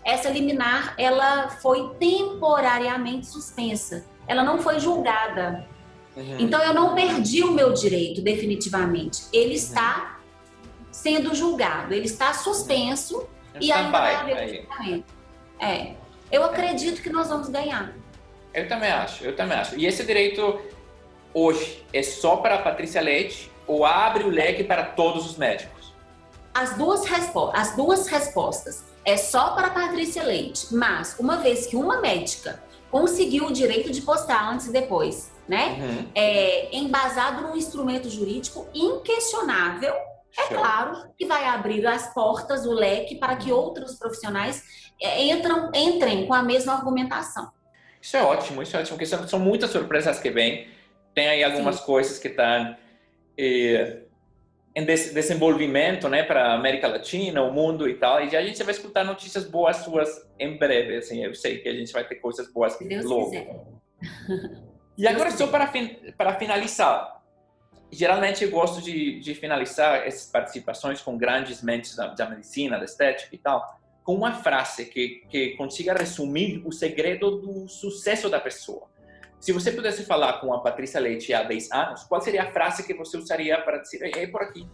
essa 0.04 0.30
liminar 0.30 0.94
ela 0.96 1.48
foi 1.48 1.94
temporariamente 1.98 3.26
suspensa. 3.26 4.04
Ela 4.26 4.44
não 4.44 4.58
foi 4.58 4.78
julgada. 4.78 5.66
Uhum. 6.16 6.36
Então 6.38 6.62
eu 6.62 6.72
não 6.72 6.94
perdi 6.94 7.42
o 7.42 7.52
meu 7.52 7.72
direito 7.72 8.22
definitivamente. 8.22 9.24
Ele 9.32 9.54
está 9.54 10.20
sendo 10.90 11.34
julgado. 11.34 11.92
Ele 11.92 12.06
está 12.06 12.32
suspenso 12.32 13.28
e 13.60 13.72
ainda 13.72 13.90
vai 13.90 14.14
haver 14.14 14.62
julgamento. 14.62 15.14
É. 15.58 15.94
Eu 16.30 16.44
acredito 16.44 17.02
que 17.02 17.10
nós 17.10 17.28
vamos 17.28 17.48
ganhar. 17.48 17.92
Eu 18.52 18.68
também 18.68 18.90
acho, 18.90 19.24
eu 19.24 19.34
também 19.36 19.56
acho. 19.56 19.76
E 19.78 19.86
esse 19.86 20.04
direito 20.04 20.60
hoje 21.32 21.84
é 21.92 22.02
só 22.02 22.36
para 22.36 22.56
a 22.56 22.62
Patrícia 22.62 23.00
Leite 23.00 23.50
ou 23.66 23.84
abre 23.84 24.24
o 24.24 24.30
leque 24.30 24.64
para 24.64 24.84
todos 24.84 25.24
os 25.26 25.36
médicos? 25.36 25.94
As 26.52 26.76
duas, 26.76 27.04
respo 27.04 27.50
as 27.54 27.76
duas 27.76 28.08
respostas. 28.08 28.84
É 29.04 29.16
só 29.16 29.50
para 29.54 29.68
a 29.68 29.70
Patrícia 29.70 30.22
Leite, 30.22 30.74
mas 30.74 31.16
uma 31.18 31.36
vez 31.38 31.66
que 31.66 31.76
uma 31.76 32.00
médica 32.00 32.62
conseguiu 32.90 33.46
o 33.46 33.52
direito 33.52 33.90
de 33.92 34.02
postar 34.02 34.52
antes 34.52 34.66
e 34.66 34.72
depois, 34.72 35.30
né? 35.48 35.78
Uhum. 35.80 36.08
É, 36.14 36.76
embasado 36.76 37.42
num 37.42 37.56
instrumento 37.56 38.10
jurídico 38.10 38.66
inquestionável, 38.74 39.94
é 40.36 40.54
claro 40.54 41.08
que 41.16 41.24
vai 41.24 41.44
abrir 41.46 41.86
as 41.86 42.12
portas, 42.12 42.66
o 42.66 42.72
leque, 42.72 43.14
para 43.14 43.36
que 43.36 43.52
outros 43.52 43.94
profissionais 43.94 44.62
é, 45.00 45.24
entram, 45.24 45.70
entrem 45.74 46.26
com 46.26 46.34
a 46.34 46.42
mesma 46.42 46.74
argumentação. 46.74 47.50
Isso 48.00 48.16
é 48.16 48.22
ótimo, 48.22 48.62
isso 48.62 48.76
é 48.76 48.80
ótimo, 48.80 48.96
porque 48.96 49.06
são, 49.06 49.26
são 49.28 49.38
muitas 49.38 49.70
surpresas 49.70 50.18
que 50.18 50.30
vêm. 50.30 50.68
Tem 51.14 51.28
aí 51.28 51.44
algumas 51.44 51.76
Sim. 51.76 51.86
coisas 51.86 52.18
que 52.18 52.28
estão 52.28 52.76
eh, 53.36 53.98
em 54.74 54.84
des 54.84 55.12
desenvolvimento 55.12 56.08
né, 56.08 56.22
para 56.22 56.48
a 56.48 56.54
América 56.54 56.88
Latina, 56.88 57.42
o 57.42 57.52
mundo 57.52 57.88
e 57.88 57.94
tal. 57.94 58.24
E 58.24 58.36
a 58.36 58.42
gente 58.42 58.62
vai 58.62 58.72
escutar 58.72 59.04
notícias 59.04 59.44
boas 59.44 59.78
suas 59.78 60.28
em 60.38 60.56
breve. 60.56 60.96
Assim, 60.96 61.24
eu 61.24 61.34
sei 61.34 61.58
que 61.58 61.68
a 61.68 61.74
gente 61.74 61.92
vai 61.92 62.04
ter 62.04 62.16
coisas 62.16 62.50
boas 62.52 62.78
Deus 62.78 63.04
logo. 63.04 63.30
Quiser. 63.30 64.70
E 64.96 65.06
agora, 65.06 65.30
só 65.30 65.46
para, 65.46 65.66
fin 65.66 65.96
para 66.16 66.34
finalizar, 66.34 67.22
geralmente 67.90 68.44
eu 68.44 68.50
gosto 68.50 68.82
de, 68.82 69.18
de, 69.20 69.34
finalizar 69.34 70.06
essas 70.06 70.30
participações 70.30 71.00
com 71.00 71.16
grandes 71.16 71.62
mentes 71.62 71.96
da, 71.96 72.08
da, 72.08 72.28
medicina, 72.28 72.78
da 72.78 72.84
estética 72.84 73.34
e 73.34 73.38
tal, 73.38 73.79
com 74.04 74.14
uma 74.14 74.34
frase 74.34 74.86
que, 74.86 75.22
que 75.28 75.50
consiga 75.56 75.94
resumir 75.94 76.62
o 76.64 76.72
segredo 76.72 77.38
do 77.38 77.68
sucesso 77.68 78.28
da 78.28 78.40
pessoa. 78.40 78.88
Se 79.38 79.52
você 79.52 79.72
pudesse 79.72 80.04
falar 80.04 80.40
com 80.40 80.52
a 80.52 80.60
Patrícia 80.60 81.00
Leite 81.00 81.32
há 81.32 81.42
10 81.42 81.72
anos, 81.72 82.02
qual 82.04 82.20
seria 82.20 82.42
a 82.42 82.52
frase 82.52 82.86
que 82.86 82.94
você 82.94 83.16
usaria 83.16 83.60
para 83.62 83.78
dizer, 83.78 84.10
é 84.16 84.26
por 84.26 84.42
aqui? 84.42 84.66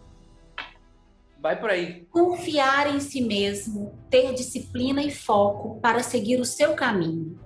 Vai 1.39 1.59
por 1.59 1.69
aí. 1.69 2.05
Confiar 2.11 2.93
em 2.93 2.99
si 2.99 3.21
mesmo, 3.21 3.97
ter 4.09 4.33
disciplina 4.33 5.03
e 5.03 5.11
foco 5.11 5.79
para 5.79 6.03
seguir 6.03 6.39
o 6.39 6.45
seu 6.45 6.73
caminho 6.73 7.39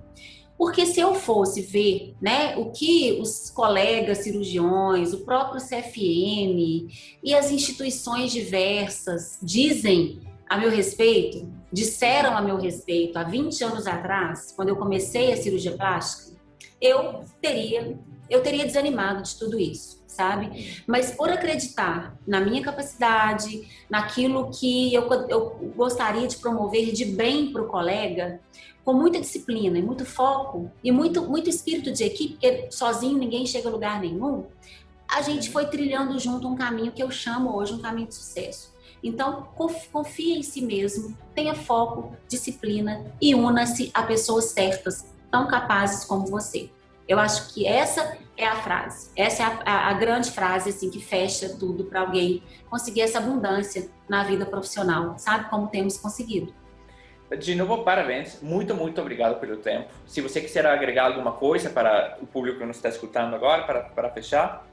porque 0.62 0.86
se 0.86 1.00
eu 1.00 1.16
fosse 1.16 1.60
ver 1.60 2.14
né, 2.20 2.56
o 2.56 2.70
que 2.70 3.18
os 3.20 3.50
colegas 3.50 4.18
cirurgiões, 4.18 5.12
o 5.12 5.24
próprio 5.24 5.60
CFM 5.60 6.88
e 7.20 7.34
as 7.34 7.50
instituições 7.50 8.30
diversas 8.30 9.40
dizem 9.42 10.20
a 10.48 10.56
meu 10.56 10.70
respeito, 10.70 11.52
disseram 11.72 12.36
a 12.36 12.42
meu 12.42 12.56
respeito 12.56 13.18
há 13.18 13.24
20 13.24 13.64
anos 13.64 13.86
atrás, 13.86 14.52
quando 14.54 14.68
eu 14.68 14.76
comecei 14.76 15.32
a 15.32 15.36
cirurgia 15.36 15.72
plástica, 15.72 16.36
eu 16.80 17.24
teria, 17.40 17.98
eu 18.28 18.42
teria 18.42 18.64
desanimado 18.64 19.22
de 19.22 19.36
tudo 19.38 19.58
isso 19.58 20.02
sabe? 20.12 20.82
Mas 20.86 21.12
por 21.12 21.30
acreditar 21.30 22.16
na 22.26 22.40
minha 22.40 22.62
capacidade, 22.62 23.66
naquilo 23.88 24.50
que 24.50 24.92
eu, 24.92 25.10
eu 25.28 25.72
gostaria 25.74 26.28
de 26.28 26.36
promover 26.36 26.92
de 26.92 27.04
bem 27.04 27.50
para 27.50 27.62
o 27.62 27.66
colega, 27.66 28.40
com 28.84 28.92
muita 28.92 29.20
disciplina 29.20 29.78
e 29.78 29.82
muito 29.82 30.04
foco 30.04 30.70
e 30.82 30.90
muito, 30.90 31.22
muito 31.22 31.48
espírito 31.48 31.92
de 31.92 32.04
equipe, 32.04 32.34
porque 32.34 32.68
sozinho 32.70 33.16
ninguém 33.16 33.46
chega 33.46 33.68
a 33.68 33.72
lugar 33.72 34.00
nenhum, 34.00 34.46
a 35.08 35.22
gente 35.22 35.50
foi 35.50 35.66
trilhando 35.66 36.18
junto 36.18 36.48
um 36.48 36.56
caminho 36.56 36.92
que 36.92 37.02
eu 37.02 37.10
chamo 37.10 37.54
hoje 37.54 37.74
um 37.74 37.80
caminho 37.80 38.08
de 38.08 38.14
sucesso. 38.14 38.71
Então, 39.02 39.48
confie 39.56 40.38
em 40.38 40.42
si 40.42 40.62
mesmo, 40.62 41.16
tenha 41.34 41.54
foco, 41.54 42.16
disciplina 42.28 43.04
e 43.20 43.34
una-se 43.34 43.90
a 43.92 44.02
pessoas 44.02 44.46
certas, 44.46 45.04
tão 45.30 45.46
capazes 45.48 46.04
como 46.04 46.26
você. 46.26 46.70
Eu 47.08 47.18
acho 47.18 47.52
que 47.52 47.66
essa 47.66 48.16
é 48.36 48.46
a 48.46 48.56
frase, 48.56 49.10
essa 49.16 49.42
é 49.42 49.46
a, 49.46 49.62
a, 49.64 49.88
a 49.90 49.92
grande 49.94 50.30
frase 50.30 50.70
assim 50.70 50.88
que 50.88 51.00
fecha 51.00 51.56
tudo 51.58 51.84
para 51.84 52.00
alguém 52.00 52.42
conseguir 52.70 53.02
essa 53.02 53.18
abundância 53.18 53.90
na 54.08 54.22
vida 54.24 54.46
profissional, 54.46 55.18
sabe 55.18 55.50
como 55.50 55.66
temos 55.66 55.98
conseguido. 55.98 56.54
De 57.38 57.54
novo, 57.54 57.82
parabéns. 57.82 58.42
Muito, 58.42 58.74
muito 58.74 59.00
obrigado 59.00 59.40
pelo 59.40 59.56
tempo. 59.56 59.88
Se 60.06 60.20
você 60.20 60.40
quiser 60.40 60.66
agregar 60.66 61.06
alguma 61.06 61.32
coisa 61.32 61.70
para 61.70 62.18
o 62.20 62.26
público 62.26 62.58
que 62.58 62.64
nos 62.66 62.76
está 62.76 62.90
escutando 62.90 63.34
agora, 63.34 63.62
para, 63.62 63.80
para 63.84 64.10
fechar. 64.10 64.66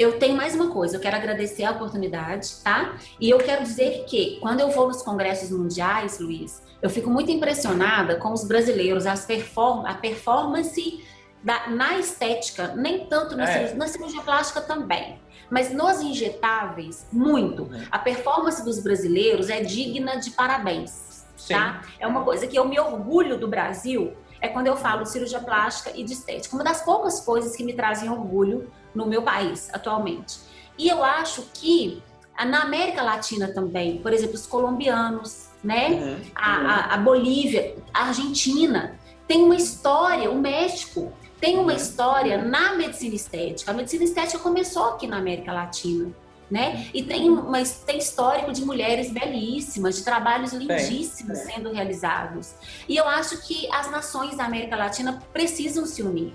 Eu 0.00 0.18
tenho 0.18 0.34
mais 0.34 0.54
uma 0.54 0.70
coisa, 0.70 0.96
eu 0.96 1.00
quero 1.00 1.14
agradecer 1.14 1.62
a 1.62 1.72
oportunidade, 1.72 2.54
tá? 2.64 2.96
E 3.20 3.28
eu 3.28 3.36
quero 3.36 3.62
dizer 3.62 4.06
que 4.06 4.38
quando 4.40 4.60
eu 4.60 4.70
vou 4.70 4.88
nos 4.88 5.02
congressos 5.02 5.50
mundiais, 5.50 6.18
Luiz, 6.18 6.62
eu 6.80 6.88
fico 6.88 7.10
muito 7.10 7.30
impressionada 7.30 8.16
com 8.16 8.32
os 8.32 8.42
brasileiros, 8.42 9.04
as 9.04 9.26
perform 9.26 9.84
a 9.84 9.92
performance 9.92 11.04
da, 11.44 11.68
na 11.68 11.98
estética, 11.98 12.68
nem 12.74 13.04
tanto 13.08 13.36
na, 13.36 13.44
é. 13.44 13.52
cirurgia, 13.52 13.76
na 13.76 13.88
cirurgia 13.88 14.22
plástica 14.22 14.62
também. 14.62 15.20
Mas 15.50 15.70
nos 15.70 16.00
injetáveis, 16.00 17.06
muito. 17.12 17.64
Uhum. 17.64 17.82
A 17.90 17.98
performance 17.98 18.64
dos 18.64 18.78
brasileiros 18.78 19.50
é 19.50 19.60
digna 19.60 20.16
de 20.16 20.30
parabéns. 20.30 21.26
Tá? 21.46 21.82
É 21.98 22.06
uma 22.06 22.24
coisa 22.24 22.46
que 22.46 22.58
eu 22.58 22.66
me 22.66 22.80
orgulho 22.80 23.36
do 23.36 23.48
Brasil, 23.48 24.14
é 24.40 24.48
quando 24.48 24.66
eu 24.66 24.76
falo 24.76 25.04
cirurgia 25.06 25.40
plástica 25.40 25.92
e 25.94 26.04
de 26.04 26.12
estética. 26.12 26.54
Uma 26.54 26.64
das 26.64 26.82
poucas 26.82 27.20
coisas 27.20 27.54
que 27.54 27.62
me 27.62 27.72
trazem 27.72 28.10
orgulho 28.10 28.70
no 28.94 29.06
meu 29.06 29.22
país 29.22 29.68
atualmente. 29.72 30.38
E 30.78 30.88
eu 30.88 31.04
acho 31.04 31.42
que 31.52 32.02
na 32.46 32.62
América 32.62 33.02
Latina 33.02 33.52
também, 33.52 33.98
por 33.98 34.12
exemplo, 34.12 34.34
os 34.34 34.46
colombianos, 34.46 35.48
né? 35.62 35.88
Uhum. 35.90 36.20
A, 36.34 36.54
a, 36.54 36.94
a, 36.94 36.96
Bolívia, 36.96 37.76
a 37.92 38.06
Argentina, 38.06 38.98
tem 39.28 39.42
uma 39.42 39.56
história, 39.56 40.30
o 40.30 40.38
México 40.38 41.12
tem 41.38 41.58
uma 41.58 41.72
uhum. 41.72 41.76
história 41.76 42.42
na 42.42 42.74
medicina 42.74 43.14
estética. 43.14 43.70
A 43.70 43.74
medicina 43.74 44.04
estética 44.04 44.38
começou 44.38 44.84
aqui 44.84 45.06
na 45.06 45.18
América 45.18 45.52
Latina. 45.52 46.10
Né? 46.50 46.90
E 46.92 47.04
tem, 47.04 47.30
uma, 47.30 47.62
tem 47.86 47.98
histórico 47.98 48.52
de 48.52 48.64
mulheres 48.64 49.12
belíssimas, 49.12 49.96
de 49.98 50.04
trabalhos 50.04 50.52
lindíssimos 50.52 51.38
sendo 51.38 51.72
realizados. 51.72 52.54
E 52.88 52.96
eu 52.96 53.06
acho 53.08 53.40
que 53.46 53.72
as 53.72 53.88
nações 53.88 54.36
da 54.36 54.46
América 54.46 54.74
Latina 54.74 55.22
precisam 55.32 55.86
se 55.86 56.02
unir 56.02 56.32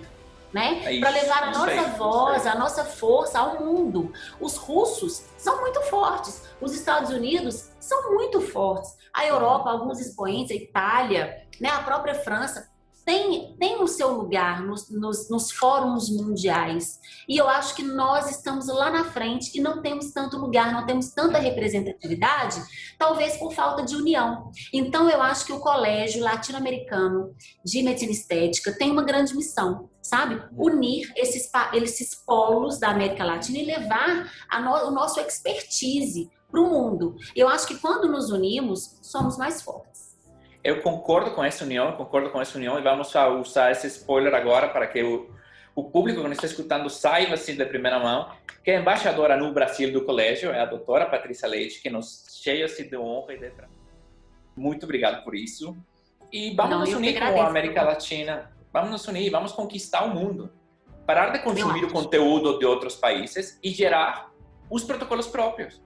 né? 0.55 0.79
É 0.85 0.99
para 1.01 1.09
levar 1.09 1.43
a 1.43 1.51
nossa 1.51 1.83
voz, 1.97 2.47
a 2.47 2.55
nossa 2.55 2.85
força 2.85 3.37
ao 3.37 3.59
mundo. 3.59 4.13
Os 4.39 4.55
russos 4.55 5.25
são 5.37 5.59
muito 5.59 5.81
fortes, 5.81 6.43
os 6.61 6.73
Estados 6.73 7.09
Unidos 7.09 7.71
são 7.77 8.13
muito 8.13 8.39
fortes, 8.39 8.95
a 9.13 9.25
Europa, 9.25 9.69
alguns 9.69 9.99
expoentes, 9.99 10.51
a 10.51 10.55
Itália, 10.55 11.45
né? 11.59 11.67
a 11.67 11.83
própria 11.83 12.15
França 12.15 12.69
tem, 13.05 13.55
tem 13.57 13.81
o 13.81 13.87
seu 13.87 14.13
lugar 14.13 14.63
nos, 14.63 14.89
nos, 14.89 15.29
nos, 15.29 15.51
fóruns 15.51 16.09
mundiais. 16.09 16.99
E 17.29 17.37
eu 17.37 17.47
acho 17.47 17.75
que 17.75 17.83
nós 17.83 18.29
estamos 18.31 18.67
lá 18.67 18.89
na 18.89 19.05
frente 19.05 19.55
e 19.55 19.61
não 19.61 19.81
temos 19.81 20.11
tanto 20.11 20.37
lugar, 20.37 20.73
não 20.73 20.87
temos 20.87 21.09
tanta 21.11 21.37
representatividade, 21.37 22.59
talvez 22.97 23.37
por 23.37 23.53
falta 23.53 23.83
de 23.83 23.95
união. 23.95 24.49
Então, 24.73 25.07
eu 25.07 25.21
acho 25.21 25.45
que 25.45 25.53
o 25.53 25.59
Colégio 25.59 26.23
Latino-Americano 26.23 27.35
de 27.63 27.83
Medicina 27.83 28.11
Estética 28.11 28.75
tem 28.75 28.89
uma 28.89 29.03
grande 29.03 29.35
missão, 29.35 29.87
sabe? 30.01 30.41
Unir 30.57 31.13
esses, 31.15 31.49
esses 31.73 32.15
polos 32.15 32.79
da 32.79 32.89
América 32.89 33.23
Latina 33.23 33.59
e 33.59 33.65
levar 33.65 34.31
no, 34.63 34.87
o 34.87 34.91
nosso 34.91 35.19
expertise 35.19 36.31
para 36.49 36.59
o 36.59 36.69
mundo. 36.69 37.15
Eu 37.35 37.47
acho 37.47 37.67
que 37.67 37.77
quando 37.77 38.07
nos 38.07 38.31
unimos, 38.31 38.97
somos 39.03 39.37
mais 39.37 39.61
fortes. 39.61 40.04
Eu 40.65 40.81
concordo 40.81 41.31
com 41.31 41.43
essa 41.43 41.63
união, 41.63 41.91
concordo 41.93 42.31
com 42.31 42.41
essa 42.41 42.57
união 42.57 42.77
e 42.79 42.81
vamos 42.81 43.13
usar 43.39 43.71
esse 43.71 43.85
spoiler 43.87 44.33
agora 44.33 44.67
para 44.67 44.87
que 44.87 45.01
o, 45.03 45.29
o 45.75 45.83
público 45.83 46.21
que 46.21 46.27
nos 46.27 46.37
está 46.37 46.47
escutando 46.47 46.89
saiba 46.89 47.35
assim 47.35 47.55
de 47.55 47.65
primeira 47.65 47.99
mão 47.99 48.31
que 48.63 48.71
a 48.71 48.79
embaixadora 48.79 49.37
no 49.37 49.53
Brasil 49.53 49.93
do 49.93 50.03
colégio 50.03 50.51
é 50.51 50.59
a 50.59 50.65
doutora 50.65 51.05
Patrícia 51.05 51.47
Leite, 51.47 51.79
que 51.79 51.89
nos 51.89 52.25
cheia 52.41 52.67
-se 52.67 52.89
de 52.89 52.97
honra 52.97 53.33
e 53.35 53.37
de 53.37 53.51
muito 54.55 54.85
obrigado 54.85 55.23
por 55.23 55.35
isso. 55.35 55.75
E 56.31 56.55
vamos 56.55 56.71
Não, 56.71 56.79
nos 56.79 56.93
unir 56.93 57.19
com 57.19 57.41
a 57.41 57.47
América 57.47 57.83
Latina. 57.83 58.51
Vamos 58.71 58.91
nos 58.91 59.07
unir, 59.07 59.29
vamos 59.29 59.51
conquistar 59.51 60.05
o 60.05 60.09
mundo. 60.09 60.51
Parar 61.05 61.29
de 61.29 61.39
consumir 61.39 61.83
o 61.83 61.91
conteúdo 61.91 62.57
de 62.57 62.65
outros 62.65 62.95
países 62.95 63.59
e 63.61 63.69
gerar 63.69 64.31
os 64.69 64.83
protocolos 64.83 65.27
próprios. 65.27 65.81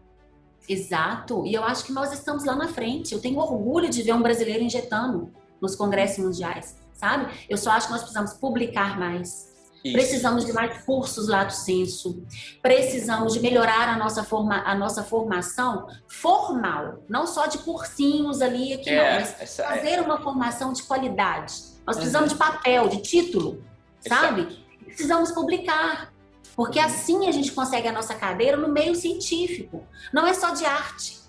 Exato. 0.70 1.44
E 1.48 1.54
eu 1.54 1.64
acho 1.64 1.84
que 1.84 1.92
nós 1.92 2.14
estamos 2.14 2.46
lá 2.46 2.56
na 2.56 2.68
frente. 2.68 3.12
Eu 3.12 3.20
tenho 3.20 3.40
orgulho 3.40 3.90
de 3.90 4.04
ver 4.04 4.14
um 4.14 4.22
brasileiro 4.22 4.64
injetando 4.64 5.34
nos 5.60 5.76
congressos 5.76 6.24
mundiais, 6.24 6.76
sabe? 6.94 7.34
Eu 7.50 7.58
só 7.58 7.72
acho 7.72 7.88
que 7.88 7.92
nós 7.92 8.02
precisamos 8.02 8.34
publicar 8.34 9.00
mais. 9.00 9.50
Isso. 9.84 9.94
Precisamos 9.94 10.46
de 10.46 10.54
mais 10.54 10.84
cursos 10.84 11.28
lato 11.28 11.54
senso. 11.54 12.22
Precisamos 12.62 13.34
de 13.34 13.40
melhorar 13.40 13.90
a 13.90 13.98
nossa, 13.98 14.24
forma, 14.24 14.62
a 14.64 14.76
nossa 14.76 15.04
formação 15.04 15.88
formal, 16.08 17.04
não 17.08 17.26
só 17.26 17.48
de 17.48 17.60
cursinhos 17.60 18.42
ali 18.42 18.74
aqui, 18.74 18.90
é, 18.90 19.14
não, 19.14 19.20
mas 19.22 19.60
é. 19.60 19.64
fazer 19.64 19.90
é. 19.92 20.02
uma 20.02 20.22
formação 20.22 20.74
de 20.74 20.84
qualidade. 20.84 21.54
Nós 21.88 21.96
precisamos 21.96 22.32
uhum. 22.32 22.38
de 22.38 22.44
papel, 22.44 22.90
de 22.90 23.02
título, 23.02 23.64
sabe? 24.08 24.42
Exato. 24.42 24.60
Precisamos 24.86 25.32
publicar. 25.32 26.14
Porque 26.56 26.80
assim 26.80 27.28
a 27.28 27.32
gente 27.32 27.52
consegue 27.52 27.88
a 27.88 27.92
nossa 27.92 28.16
cadeira 28.16 28.58
no 28.58 28.68
meio 28.68 28.96
científico. 28.96 29.84
Não 30.14 30.28
é 30.28 30.34
só 30.34 30.54
de 30.54 30.66
arte. 30.66 31.20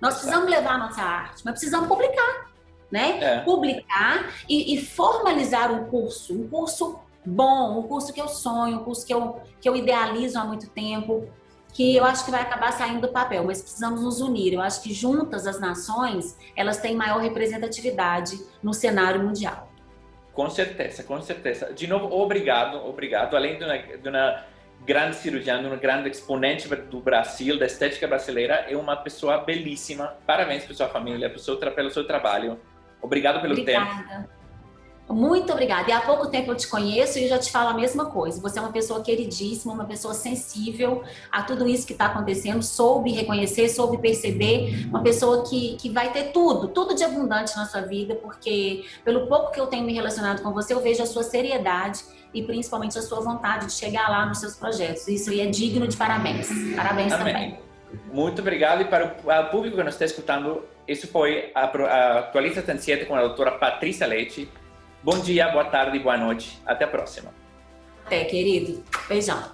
Nós 0.00 0.14
precisamos 0.14 0.50
levar 0.50 0.74
a 0.74 0.78
nossa 0.78 1.02
arte, 1.02 1.42
mas 1.44 1.52
precisamos 1.52 1.88
publicar. 1.88 2.52
Né? 2.90 3.18
É. 3.20 3.40
Publicar 3.40 4.32
e, 4.48 4.74
e, 4.74 4.84
formalizar 4.84 5.72
um 5.72 5.86
curso, 5.86 6.32
um 6.34 6.48
curso 6.48 7.00
bom, 7.24 7.80
um 7.80 7.82
curso 7.84 8.12
que 8.12 8.20
eu 8.20 8.28
sonho, 8.28 8.78
um 8.80 8.84
curso 8.84 9.04
que 9.04 9.12
eu, 9.12 9.40
que 9.60 9.68
eu 9.68 9.74
idealizo 9.74 10.38
há 10.38 10.44
muito 10.44 10.68
tempo, 10.70 11.28
que 11.72 11.96
eu 11.96 12.04
acho 12.04 12.24
que 12.24 12.30
vai 12.30 12.42
acabar 12.42 12.72
saindo 12.72 13.00
do 13.00 13.08
papel, 13.08 13.42
mas 13.44 13.60
precisamos 13.60 14.02
nos 14.02 14.20
unir. 14.20 14.52
Eu 14.52 14.60
acho 14.60 14.80
que 14.80 14.94
juntas 14.94 15.44
as 15.44 15.58
nações, 15.58 16.38
elas 16.54 16.78
têm 16.78 16.94
maior 16.94 17.20
representatividade 17.20 18.40
no 18.62 18.72
cenário 18.72 19.20
mundial. 19.20 19.68
Com 20.32 20.48
certeza, 20.50 21.02
com 21.02 21.20
certeza. 21.20 21.72
De 21.72 21.86
novo, 21.86 22.14
obrigado, 22.14 22.76
obrigado. 22.86 23.36
Além 23.36 23.58
de 23.58 23.64
uma, 23.64 23.76
de 23.78 24.08
uma 24.08 24.44
grande 24.84 25.16
cirurgião, 25.16 25.60
um 25.60 25.78
grande 25.78 26.08
exponente 26.08 26.68
do 26.68 27.00
Brasil, 27.00 27.58
da 27.58 27.66
estética 27.66 28.06
brasileira, 28.06 28.66
é 28.68 28.76
uma 28.76 28.96
pessoa 28.96 29.38
belíssima. 29.38 30.16
Parabéns 30.26 30.64
para 30.64 30.74
sua 30.74 30.88
família, 30.88 31.28
pelo 31.28 31.40
seu, 31.40 31.56
pelo 31.56 31.90
seu 31.90 32.06
trabalho. 32.06 32.58
Obrigado 33.00 33.40
pelo 33.40 33.52
Obrigada. 33.52 34.02
tempo. 34.08 34.43
Muito 35.08 35.52
obrigada. 35.52 35.90
E 35.90 35.92
há 35.92 36.00
pouco 36.00 36.28
tempo 36.28 36.50
eu 36.50 36.56
te 36.56 36.66
conheço 36.66 37.18
e 37.18 37.28
já 37.28 37.38
te 37.38 37.52
falo 37.52 37.70
a 37.70 37.74
mesma 37.74 38.06
coisa. 38.06 38.40
Você 38.40 38.58
é 38.58 38.62
uma 38.62 38.72
pessoa 38.72 39.02
queridíssima, 39.02 39.72
uma 39.72 39.84
pessoa 39.84 40.14
sensível 40.14 41.02
a 41.30 41.42
tudo 41.42 41.68
isso 41.68 41.86
que 41.86 41.92
está 41.92 42.06
acontecendo, 42.06 42.62
soube 42.62 43.12
reconhecer, 43.12 43.68
soube 43.68 43.98
perceber, 43.98 44.86
uma 44.88 45.02
pessoa 45.02 45.44
que, 45.48 45.76
que 45.76 45.90
vai 45.90 46.10
ter 46.10 46.32
tudo, 46.32 46.68
tudo 46.68 46.94
de 46.94 47.04
abundante 47.04 47.54
na 47.54 47.66
sua 47.66 47.82
vida, 47.82 48.14
porque 48.14 48.84
pelo 49.04 49.26
pouco 49.26 49.52
que 49.52 49.60
eu 49.60 49.66
tenho 49.66 49.84
me 49.84 49.92
relacionado 49.92 50.42
com 50.42 50.52
você, 50.52 50.72
eu 50.72 50.80
vejo 50.80 51.02
a 51.02 51.06
sua 51.06 51.22
seriedade 51.22 52.02
e 52.32 52.42
principalmente 52.42 52.98
a 52.98 53.02
sua 53.02 53.20
vontade 53.20 53.66
de 53.66 53.72
chegar 53.72 54.08
lá 54.08 54.26
nos 54.26 54.38
seus 54.38 54.56
projetos. 54.56 55.06
Isso 55.06 55.30
aí 55.30 55.40
é 55.40 55.46
digno 55.46 55.86
de 55.86 55.96
parabéns. 55.96 56.48
Parabéns 56.74 57.12
Amém. 57.12 57.32
também. 57.32 57.58
Muito 58.12 58.40
obrigado. 58.40 58.82
E 58.82 58.84
para 58.86 59.46
o 59.46 59.50
público 59.50 59.76
que 59.76 59.82
nos 59.82 59.94
está 59.94 60.04
escutando, 60.04 60.62
isso 60.88 61.06
foi 61.06 61.52
a, 61.54 61.64
a 61.64 62.18
Atualiza 62.20 62.62
7 62.64 63.04
com 63.04 63.14
a 63.14 63.20
doutora 63.20 63.52
Patrícia 63.52 64.06
Leite. 64.06 64.48
Bom 65.04 65.18
dia, 65.18 65.50
boa 65.50 65.66
tarde, 65.66 65.98
boa 65.98 66.16
noite. 66.16 66.58
Até 66.64 66.86
a 66.86 66.88
próxima. 66.88 67.30
Até, 68.06 68.24
querido. 68.24 68.82
Beijão. 69.06 69.52